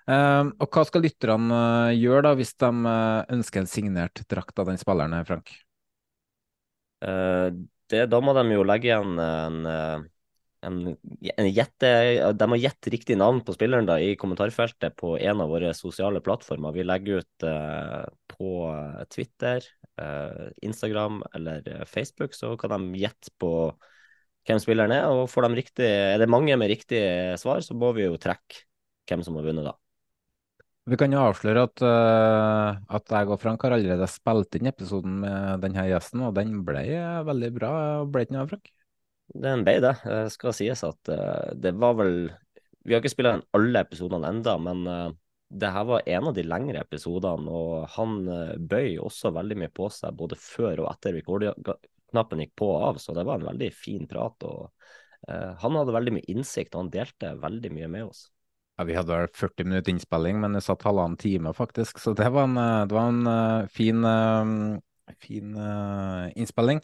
Ehm, 0.09 0.53
og 0.57 0.73
hva 0.73 0.85
skal 0.87 1.03
lytterne 1.03 1.61
gjøre 1.97 2.23
da, 2.29 2.35
hvis 2.39 2.53
de 2.57 2.69
ønsker 3.35 3.61
en 3.61 3.69
signert 3.69 4.21
drakt 4.31 4.57
av 4.57 4.69
den 4.71 4.79
spilleren, 4.81 5.17
Frank? 5.27 5.51
Uh, 7.03 7.51
det, 7.91 8.07
da 8.09 8.21
må 8.23 8.33
de 8.37 8.45
jo 8.55 8.63
legge 8.65 8.89
igjen 8.89 9.19
en, 9.21 10.07
en, 10.65 10.77
en 11.37 11.49
gjette, 11.49 11.89
De 12.33 12.47
må 12.49 12.57
gjette 12.59 12.91
riktig 12.93 13.17
navn 13.19 13.43
på 13.45 13.53
spilleren 13.55 13.87
da, 13.89 13.99
i 14.01 14.15
kommentarfeltet 14.19 14.95
på 14.97 15.15
en 15.17 15.43
av 15.43 15.51
våre 15.51 15.73
sosiale 15.77 16.21
plattformer. 16.25 16.75
Vi 16.75 16.85
legger 16.85 17.21
ut 17.21 17.45
uh, 17.45 18.05
på 18.33 18.51
Twitter, 19.13 19.65
uh, 20.01 20.47
Instagram 20.65 21.21
eller 21.37 21.67
eh, 21.69 21.85
Facebook, 21.89 22.33
så 22.37 22.55
kan 22.59 22.73
de 22.73 23.03
gjette 23.03 23.33
på 23.41 23.51
hvem 24.47 24.61
spilleren 24.63 24.95
er. 24.95 25.09
Og 25.11 25.29
får 25.31 25.47
de 25.47 25.61
riktig, 25.61 25.89
er 25.89 26.21
det 26.21 26.31
mange 26.31 26.55
med 26.57 26.73
riktig 26.73 27.03
svar, 27.41 27.61
så 27.65 27.77
må 27.77 27.93
vi 27.97 28.07
jo 28.07 28.17
trekke 28.21 28.65
hvem 29.07 29.23
som 29.23 29.37
har 29.39 29.45
vunnet, 29.47 29.67
da. 29.67 29.77
Vi 30.87 30.95
kan 30.95 31.11
jo 31.11 31.19
avsløre 31.19 31.65
at, 31.67 31.81
uh, 31.83 32.77
at 32.95 33.11
jeg 33.11 33.27
og 33.27 33.41
Frank 33.41 33.63
har 33.65 33.75
allerede 33.75 34.07
spilt 34.07 34.55
inn 34.55 34.69
episoden 34.71 35.17
med 35.19 35.59
denne 35.65 35.83
gjesten, 35.89 36.23
og 36.23 36.35
den 36.37 36.61
ble 36.67 36.85
eh, 36.95 37.23
veldig 37.27 37.49
bra. 37.57 37.71
Ble 38.07 38.23
ikke 38.23 38.37
noe, 38.37 38.47
Frank? 38.47 38.71
Den 39.35 39.63
ble 39.67 39.79
det. 39.83 39.93
Det 40.05 40.27
skal 40.33 40.55
sies 40.55 40.83
at 40.87 41.11
eh, 41.11 41.53
det 41.59 41.73
var 41.79 41.97
vel 41.99 42.13
Vi 42.87 42.95
har 42.95 43.01
ikke 43.01 43.11
spilt 43.11 43.33
inn 43.33 43.47
alle 43.57 43.83
episodene 43.83 44.29
enda, 44.31 44.55
men 44.61 44.85
eh, 44.87 45.09
det 45.47 45.71
her 45.71 45.87
var 45.87 46.07
en 46.07 46.29
av 46.29 46.35
de 46.35 46.43
lengre 46.43 46.83
episodene, 46.83 47.51
og 47.51 47.87
han 47.95 48.17
eh, 48.31 48.55
bøy 48.59 48.97
også 49.03 49.33
veldig 49.35 49.59
mye 49.63 49.73
på 49.75 49.89
seg 49.91 50.15
både 50.15 50.39
før 50.39 50.85
og 50.85 50.89
etter 50.93 51.17
rekordknappen 51.17 52.43
gikk 52.43 52.55
på 52.59 52.71
og 52.71 52.87
av, 52.91 53.03
så 53.03 53.15
det 53.15 53.27
var 53.27 53.39
en 53.39 53.49
veldig 53.49 53.69
fin 53.75 54.07
prat. 54.07 54.47
og 54.47 54.71
uh, 55.27 55.53
Han 55.63 55.77
hadde 55.79 55.95
veldig 55.95 56.15
mye 56.17 56.31
innsikt, 56.31 56.75
og 56.75 56.85
han 56.85 56.95
delte 56.95 57.35
veldig 57.43 57.71
mye 57.75 57.91
med 57.91 58.09
oss. 58.09 58.25
Ja, 58.79 58.87
Vi 58.87 58.95
hadde 58.95 59.15
vel 59.15 59.31
40 59.35 59.67
minutter 59.67 59.95
innspilling, 59.95 60.39
men 60.43 60.55
det 60.55 60.63
satt 60.63 60.83
halvannen 60.87 61.19
time, 61.19 61.55
faktisk. 61.55 61.99
Så 61.99 62.15
det 62.15 62.27
var 62.31 62.47
en, 62.47 62.59
det 62.87 62.95
var 62.95 63.07
en 63.11 63.71
fin, 63.73 64.03
fin 65.23 65.55
innspilling. 66.37 66.83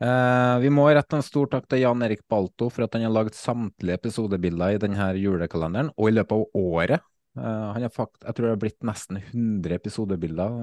Eh, 0.00 0.58
vi 0.62 0.70
må 0.72 0.86
rette 0.88 1.18
en 1.18 1.24
stor 1.24 1.50
takk 1.52 1.66
til 1.68 1.82
Jan 1.82 2.02
Erik 2.06 2.22
Balto 2.30 2.70
for 2.72 2.86
at 2.86 2.94
han 2.96 3.04
har 3.04 3.12
lagd 3.12 3.36
samtlige 3.36 3.98
episodebilder 4.00 4.76
i 4.76 4.80
denne 4.80 5.10
julekalenderen, 5.20 5.90
og 5.96 6.08
i 6.08 6.14
løpet 6.14 6.38
av 6.38 6.62
året. 6.62 7.04
Uh, 7.38 7.68
han 7.76 7.84
har 7.84 7.92
fakt 7.94 8.24
jeg 8.24 8.34
tror 8.34 8.48
det 8.48 8.54
har 8.56 8.62
blitt 8.64 8.86
nesten 8.88 9.20
100 9.20 9.76
episodebilder. 9.76 10.56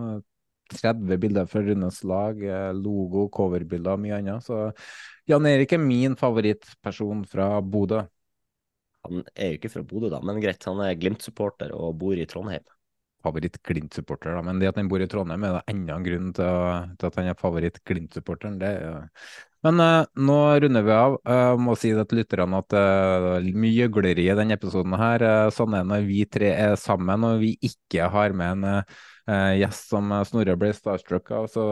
30 0.68 1.20
bilder 1.22 1.46
fra 1.48 1.62
Runes 1.64 2.02
lag, 2.04 2.42
eh, 2.44 2.74
logo, 2.76 3.30
coverbilder 3.32 3.94
og 3.94 4.02
mye 4.04 4.18
annet. 4.18 4.44
Så 4.44 4.74
Jan 5.30 5.48
Erik 5.48 5.72
er 5.72 5.80
min 5.80 6.18
favorittperson 6.20 7.22
fra 7.30 7.62
Bodø. 7.62 8.02
Han 9.08 9.24
er 9.32 9.54
jo 9.54 9.60
ikke 9.62 9.72
fra 9.72 9.86
Bodø, 9.88 10.10
da, 10.12 10.20
men 10.20 10.42
greit, 10.44 10.66
han 10.68 10.82
er 10.84 10.98
Glimt-supporter 11.00 11.72
og 11.72 11.96
bor 12.02 12.20
i 12.20 12.28
Trondheim. 12.28 12.66
favoritt-Glimt-supporter. 13.26 14.38
Men 14.46 14.62
det 14.62 14.72
at 14.72 14.80
han 14.80 14.90
bor 14.92 15.02
i 15.04 15.10
Trondheim, 15.10 15.44
er 15.48 15.58
da 15.58 15.66
enda 15.72 15.98
en 15.98 16.06
grunn 16.06 16.32
til, 16.38 16.88
til 17.00 17.10
at 17.10 17.20
han 17.20 17.30
er 17.32 17.38
favoritt-Glimt-supporteren. 17.40 18.58
Det 18.62 18.72
er 18.78 19.08
Men 19.66 19.82
uh, 19.82 20.06
nå 20.22 20.38
runder 20.64 20.86
vi 20.86 20.94
av. 20.94 21.18
Uh, 21.28 21.58
må 21.60 21.76
si 21.80 21.92
det 21.98 22.06
til 22.10 22.22
lytterne 22.22 22.62
at 22.62 22.78
uh, 22.78 23.50
mye 23.58 23.74
gjøgleri 23.74 24.28
i 24.30 24.38
denne 24.38 24.56
episoden 24.56 24.96
her. 25.00 25.26
Uh, 25.26 25.50
sånn 25.54 25.76
er 25.76 25.84
det 25.84 25.92
når 25.92 26.08
vi 26.08 26.24
tre 26.30 26.54
er 26.54 26.80
sammen 26.80 27.26
og 27.28 27.42
vi 27.42 27.56
ikke 27.66 28.10
har 28.14 28.38
med 28.38 28.58
en 28.60 28.82
uh, 28.82 29.54
gjest 29.58 29.90
som 29.92 30.08
eh, 30.16 30.24
Snorre 30.24 30.54
ble 30.56 30.70
starstruck 30.72 31.34
av. 31.36 31.50
Så, 31.52 31.64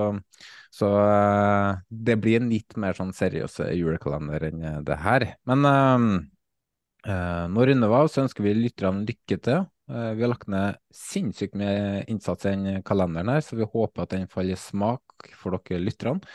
så 0.75 0.89
eh, 0.99 1.69
det 1.87 2.17
blir 2.19 2.41
en 2.41 2.49
litt 2.51 2.75
mer 2.75 2.97
sånn 2.97 3.13
seriøs 3.15 3.61
julekalender 3.77 4.49
enn 4.49 4.59
eh, 4.59 4.81
det 4.83 4.97
her. 4.99 5.29
Men 5.47 5.69
eh, 5.69 6.25
Eh, 7.05 7.47
nå 7.53 7.65
runder 7.69 7.91
vi 7.91 7.97
av, 7.99 8.07
så 8.09 8.23
ønsker 8.23 8.45
vi 8.45 8.55
lytterne 8.57 9.05
lykke 9.05 9.37
til. 9.45 9.65
Eh, 9.89 10.11
vi 10.17 10.23
har 10.23 10.31
lagt 10.31 10.47
ned 10.49 10.79
sinnssykt 10.93 11.57
mye 11.59 12.03
innsats 12.09 12.45
i 12.45 12.53
den 12.55 12.85
kalenderen 12.85 13.29
her, 13.29 13.43
så 13.45 13.57
vi 13.59 13.67
håper 13.69 14.05
at 14.05 14.15
den 14.15 14.29
faller 14.31 14.57
i 14.57 14.59
smak 14.59 15.29
for 15.37 15.57
dere 15.59 15.83
lytterne. 15.83 16.25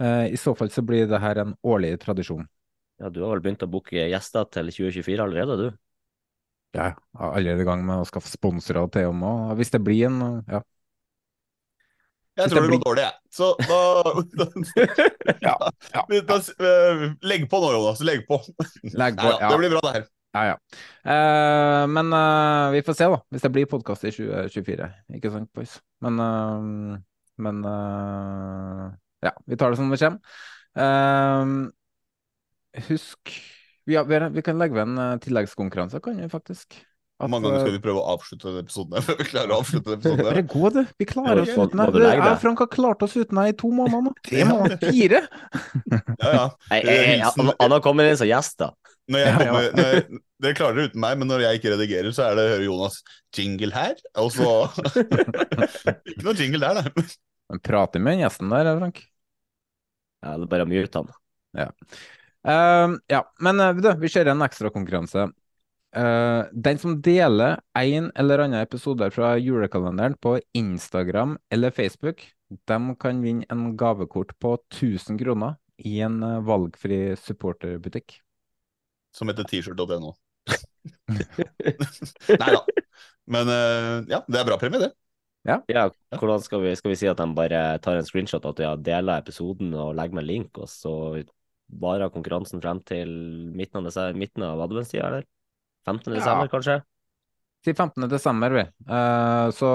Eh, 0.00 0.34
I 0.34 0.40
så 0.40 0.52
fall 0.58 0.72
så 0.74 0.84
blir 0.84 1.08
det 1.08 1.22
her 1.22 1.40
en 1.40 1.56
årlig 1.64 1.94
tradisjon. 2.02 2.44
Ja, 3.00 3.08
du 3.10 3.22
har 3.24 3.34
vel 3.34 3.42
begynt 3.44 3.64
å 3.64 3.70
booke 3.70 3.96
gjester 3.96 4.46
til 4.52 4.70
2024 4.70 5.24
allerede, 5.24 5.56
du? 5.58 5.66
Ja, 6.74 6.90
jeg 6.90 7.20
er 7.22 7.36
allerede 7.38 7.62
i 7.62 7.66
gang 7.66 7.84
med 7.86 8.02
å 8.02 8.06
skaffe 8.08 8.30
sponsorer 8.30 8.88
til 8.92 9.12
om 9.12 9.22
òg. 9.26 9.54
Hvis 9.58 9.70
det 9.74 9.80
blir 9.86 10.08
en, 10.10 10.22
ja. 10.50 10.60
Jeg 12.34 12.50
tror 12.50 12.64
det 12.64 12.66
det 12.66 12.78
går 12.80 12.82
dårlig, 12.82 13.02
jeg. 13.04 13.14
Så 13.30 13.52
da, 13.62 13.78
Ja, 15.46 15.54
ja, 15.94 16.02
eh, 16.10 17.04
Legg 17.30 17.46
på 17.50 17.60
nå, 17.62 17.70
Jonas. 17.76 18.02
Legg 18.02 18.26
på. 18.26 18.40
Legg 18.90 19.20
på, 19.20 19.30
ja. 19.38 19.52
Det 19.52 19.58
blir 19.62 19.70
bra, 19.76 19.84
det 19.86 19.92
her. 20.00 20.08
Ja, 20.34 20.42
ja. 20.46 20.54
Eh, 21.06 21.86
men 21.86 22.12
eh, 22.12 22.70
vi 22.74 22.82
får 22.82 22.96
se, 22.98 23.06
da. 23.10 23.20
Hvis 23.30 23.44
det 23.44 23.52
blir 23.54 23.68
podkast 23.70 24.06
i 24.08 24.10
2024. 24.10 24.88
Ikke 25.14 25.30
sant, 25.30 25.50
boys? 25.54 25.76
Men, 26.02 26.18
eh, 26.24 26.98
men 27.44 27.62
Ja, 29.24 29.32
vi 29.46 29.56
tar 29.56 29.70
det 29.70 29.78
som 29.78 29.90
det 29.90 30.00
kommer. 30.02 31.70
Husk 32.88 33.30
har, 33.94 34.04
vi, 34.08 34.18
vi 34.34 34.42
kan 34.42 34.58
legge 34.58 34.74
ved 34.74 34.88
en 34.88 35.20
tilleggskonkurranse, 35.22 36.00
kan 36.02 36.18
vi 36.18 36.28
faktisk. 36.32 36.80
Hvor 37.20 37.30
mange 37.30 37.46
ganger 37.46 37.62
skal 37.62 37.74
vi 37.76 37.82
prøve 37.84 38.00
å 38.02 38.14
avslutte 38.16 38.48
denne 38.48 38.64
episoden? 38.64 39.04
før 39.06 39.18
vi 39.20 39.26
klarer 39.28 39.52
å 39.54 39.58
avslutte 39.62 39.92
episoden? 39.94 40.24
Bare 40.26 40.42
gå, 40.50 40.70
du. 40.74 40.80
Vi 40.98 41.06
klarer 41.06 41.42
oss 41.44 41.52
uten 41.54 41.82
deg. 41.84 41.98
Jeg 42.02 42.22
og? 42.24 42.40
Frank 42.42 42.62
har 42.64 42.70
klart 42.72 43.04
oss 43.06 43.14
uten 43.14 43.38
deg 43.38 43.52
i 43.52 43.56
to 43.60 43.70
måneder 43.70 44.08
nå. 44.08 44.14
Tre 44.26 44.46
måneder. 44.50 44.80
Fire! 44.82 45.20
Ja, 46.24 46.48
ja. 46.74 47.30
Han 47.36 47.76
har 47.76 47.84
kommet 47.84 48.10
inn 48.10 48.18
som 48.18 48.28
gjest, 48.28 48.58
da. 48.64 48.72
Når 49.10 49.20
jeg 49.20 49.28
Ja, 49.28 49.32
ja. 49.36 49.50
kommer, 49.50 49.66
når 49.76 49.88
jeg, 49.90 50.20
dere 50.44 50.56
klarer 50.56 50.78
det 50.78 50.84
uten 50.90 51.02
meg, 51.04 51.18
men 51.20 51.28
når 51.28 51.44
jeg 51.44 51.60
ikke 51.60 51.72
redigerer, 51.74 52.14
så 52.16 52.26
er 52.28 52.38
det 52.38 52.46
hører 52.52 52.64
Jonas 52.64 52.98
jingle 53.36 53.74
her, 53.74 53.94
og 54.20 54.30
så 54.32 54.48
Ikke 56.10 56.24
noe 56.24 56.36
jingle 56.38 56.62
der, 56.62 56.80
nei. 56.80 57.06
Men 57.52 57.60
prater 57.60 58.00
med 58.00 58.16
den 58.16 58.24
gjesten 58.24 58.52
der, 58.54 58.70
Frank. 58.78 59.02
Ja, 60.24 60.36
det 60.38 60.46
er 60.46 60.52
bare 60.54 60.64
å 60.64 60.70
mute 60.70 61.02
han. 61.02 61.10
Ja. 61.60 61.70
Uh, 62.44 62.96
ja, 63.12 63.20
men 63.44 63.60
eh, 63.60 63.76
du, 63.76 63.88
vi 64.00 64.10
kjører 64.12 64.32
en 64.32 64.44
ekstrakonkurranse. 64.44 65.26
Uh, 65.94 66.48
den 66.50 66.80
som 66.80 66.96
deler 67.04 67.60
en 67.78 68.08
eller 68.18 68.42
annen 68.46 68.64
episode 68.64 69.06
fra 69.14 69.34
julekalenderen 69.38 70.16
på 70.24 70.38
Instagram 70.56 71.36
eller 71.54 71.76
Facebook, 71.76 72.24
de 72.68 72.78
kan 73.00 73.20
vinne 73.22 73.46
en 73.52 73.76
gavekort 73.78 74.32
på 74.42 74.56
1000 74.72 75.20
kroner 75.20 75.56
i 75.78 76.00
en 76.06 76.22
eh, 76.22 76.40
valgfri 76.46 76.98
supporterbutikk. 77.18 78.20
Som 79.14 79.30
heter 79.30 79.46
t-shirt.no. 79.48 80.14
Nei 82.42 82.50
da. 82.50 82.60
Men 83.30 83.50
eh, 83.52 83.96
ja, 84.10 84.20
det 84.26 84.40
er 84.40 84.48
bra 84.48 84.58
premie, 84.60 84.82
det. 84.82 84.92
Ja. 85.44 85.58
Ja, 85.68 85.88
hvordan 86.16 86.40
skal 86.40 86.62
vi, 86.64 86.72
skal 86.76 86.94
vi 86.94 86.98
si 86.98 87.08
at 87.10 87.20
de 87.20 87.26
bare 87.36 87.60
tar 87.84 87.98
en 88.00 88.06
screenshot 88.06 88.46
at 88.48 88.60
de 88.60 88.64
har 88.64 88.80
deler 88.80 89.20
episoden 89.20 89.74
og 89.76 89.92
legger 89.98 90.16
med 90.16 90.28
link, 90.28 90.56
og 90.56 90.70
så 90.72 90.94
varer 91.80 92.12
konkurransen 92.12 92.62
frem 92.64 92.80
til 92.88 93.12
midten 93.56 93.84
av, 93.84 94.16
midten 94.16 94.44
av 94.46 94.64
adventstida, 94.64 95.08
eller? 95.10 95.28
15. 95.84 96.12
Ja. 96.12 96.18
desember, 96.18 96.50
kanskje? 96.52 96.80
Til 97.64 97.72
15. 97.76 98.08
desember, 98.12 98.52
vi. 98.52 98.64
Uh, 98.88 99.48
så 99.56 99.68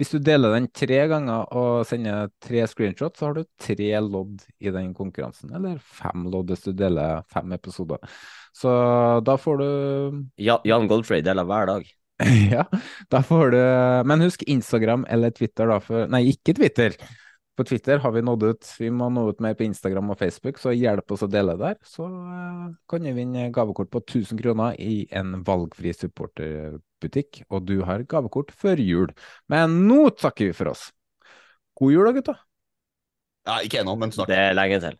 hvis 0.00 0.12
du 0.12 0.18
deler 0.24 0.56
den 0.56 0.68
tre 0.76 0.98
ganger 1.08 1.48
og 1.56 1.86
sender 1.88 2.28
tre 2.44 2.66
screenshots, 2.68 3.20
så 3.20 3.30
har 3.30 3.38
du 3.38 3.46
tre 3.60 3.88
lodd 4.04 4.44
i 4.60 4.72
den 4.72 4.92
konkurransen. 4.96 5.52
Eller 5.56 5.80
fem 5.80 6.26
lodd 6.32 6.52
hvis 6.52 6.66
du 6.68 6.74
deler 6.76 7.24
fem 7.32 7.56
episoder. 7.56 8.04
Så 8.56 8.70
da 9.26 9.36
får 9.40 9.62
du 9.62 9.66
Ja, 10.40 10.60
Jan 10.66 10.88
Goldfrey 10.90 11.24
deler 11.26 11.48
hver 11.48 11.70
dag. 11.70 11.88
Ja, 12.52 12.66
da 13.08 13.22
får 13.24 13.54
du 13.54 13.60
Men 14.04 14.20
husk 14.20 14.42
Instagram 14.44 15.06
eller 15.08 15.32
Twitter, 15.32 15.70
da. 15.70 15.80
For, 15.80 16.08
nei, 16.12 16.26
ikke 16.34 16.54
Twitter. 16.58 16.96
På 17.56 17.64
Twitter 17.64 17.98
har 18.00 18.12
vi 18.12 18.22
nådd 18.24 18.42
ut. 18.42 18.68
Vi 18.80 18.88
må 18.90 19.10
nå 19.12 19.26
ut 19.28 19.40
mer 19.44 19.56
på 19.56 19.66
Instagram 19.66 20.12
og 20.14 20.18
Facebook, 20.20 20.60
så 20.60 20.72
hjelp 20.72 21.12
oss 21.12 21.24
å 21.26 21.28
dele 21.28 21.58
der. 21.60 21.74
Så 21.84 22.06
eh, 22.08 22.62
kan 22.88 23.04
du 23.04 23.10
vinne 23.12 23.50
gavekort 23.52 23.90
på 23.92 24.00
1000 24.00 24.40
kroner 24.40 24.78
i 24.80 25.02
en 25.12 25.42
valgfri 25.44 25.92
supporterbutikk. 25.96 27.42
Og 27.50 27.66
du 27.68 27.80
har 27.84 28.06
gavekort 28.08 28.54
før 28.56 28.80
jul. 28.80 29.12
Men 29.52 29.82
nå 29.90 30.06
takker 30.16 30.48
vi 30.48 30.56
for 30.56 30.72
oss. 30.72 30.86
God 31.76 31.92
jul 31.92 32.08
da, 32.08 32.14
gutta. 32.16 32.38
Ja, 33.48 33.60
ikke 33.64 33.82
ennå, 33.82 33.96
men 34.00 34.12
snart. 34.14 34.32
Det 34.32 34.40
er 34.40 34.56
lenge 34.56 34.80
til. 34.86 34.96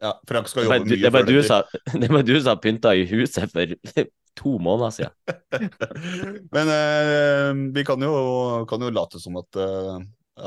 Ja, 0.00 0.14
Frank 0.28 0.48
skal 0.48 0.64
Det 0.64 0.70
jobbe 0.70 0.86
mye 0.88 1.02
det 1.04 1.12
var 1.12 1.26
du, 1.28 1.42
som- 1.44 2.00
det 2.00 2.08
var 2.10 2.22
du 2.30 2.34
som 2.40 2.48
har 2.54 2.60
pynta 2.64 2.94
i 2.96 3.04
huset 3.10 3.52
for 3.52 3.74
to 4.40 4.54
måneder 4.62 4.94
siden. 4.96 5.12
Men 6.54 6.72
eh, 6.72 7.50
vi 7.74 7.84
kan 7.84 8.00
jo, 8.06 8.64
kan 8.70 8.80
jo 8.86 8.90
late 8.94 9.20
som 9.20 9.36
at, 9.40 9.60
eh, 9.60 10.00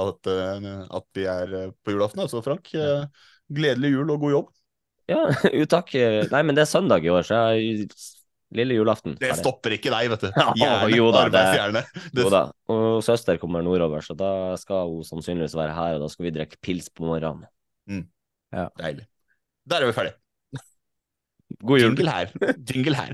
at, 0.07 0.31
eh, 0.33 0.67
at 0.97 1.05
vi 1.13 1.27
er 1.29 1.53
eh, 1.61 1.69
på 1.85 1.93
julaften. 1.93 2.23
Altså, 2.25 2.41
Frank, 2.45 2.71
gledelig 3.53 3.93
jul 3.93 4.09
og 4.15 4.19
god 4.25 4.35
jobb. 4.37 4.51
Ja, 5.11 5.21
jo 5.51 5.65
takk. 5.67 5.91
Nei, 6.31 6.41
men 6.47 6.55
det 6.55 6.63
er 6.63 6.69
søndag 6.71 7.03
i 7.05 7.11
år, 7.11 7.25
så 7.27 7.41
jeg 7.53 7.87
Lille 8.53 8.75
julaften. 8.77 9.15
Det 9.17 9.31
stopper 9.39 9.73
ikke 9.73 9.89
deg, 9.89 10.11
vet 10.11 10.23
du. 10.27 10.27
Gjerne, 10.61 10.89
jo 10.93 11.07
da, 11.11 11.23
det-. 11.33 11.81
Det- 12.13 12.21
Jo 12.21 12.29
da. 12.29 12.41
Og 12.69 12.99
søster 13.03 13.39
kommer 13.41 13.63
nordover, 13.65 14.03
så 14.05 14.13
da 14.15 14.27
skal 14.61 14.91
hun 14.91 15.01
sannsynligvis 15.07 15.55
være 15.57 15.73
her, 15.73 15.95
og 15.97 16.03
da 16.05 16.09
skal 16.13 16.27
vi 16.27 16.33
drikke 16.35 16.59
pils 16.61 16.85
på 16.93 17.01
morgenen. 17.09 17.47
Deilig. 18.77 19.07
Der 19.69 19.75
er 19.79 19.85
vi 19.85 19.93
ferdige. 19.93 20.13
God 21.67 21.79
jul. 21.79 21.87
Jingle 21.89 22.11
her. 22.11 22.27
Jingle 22.69 22.95
her. 22.95 23.13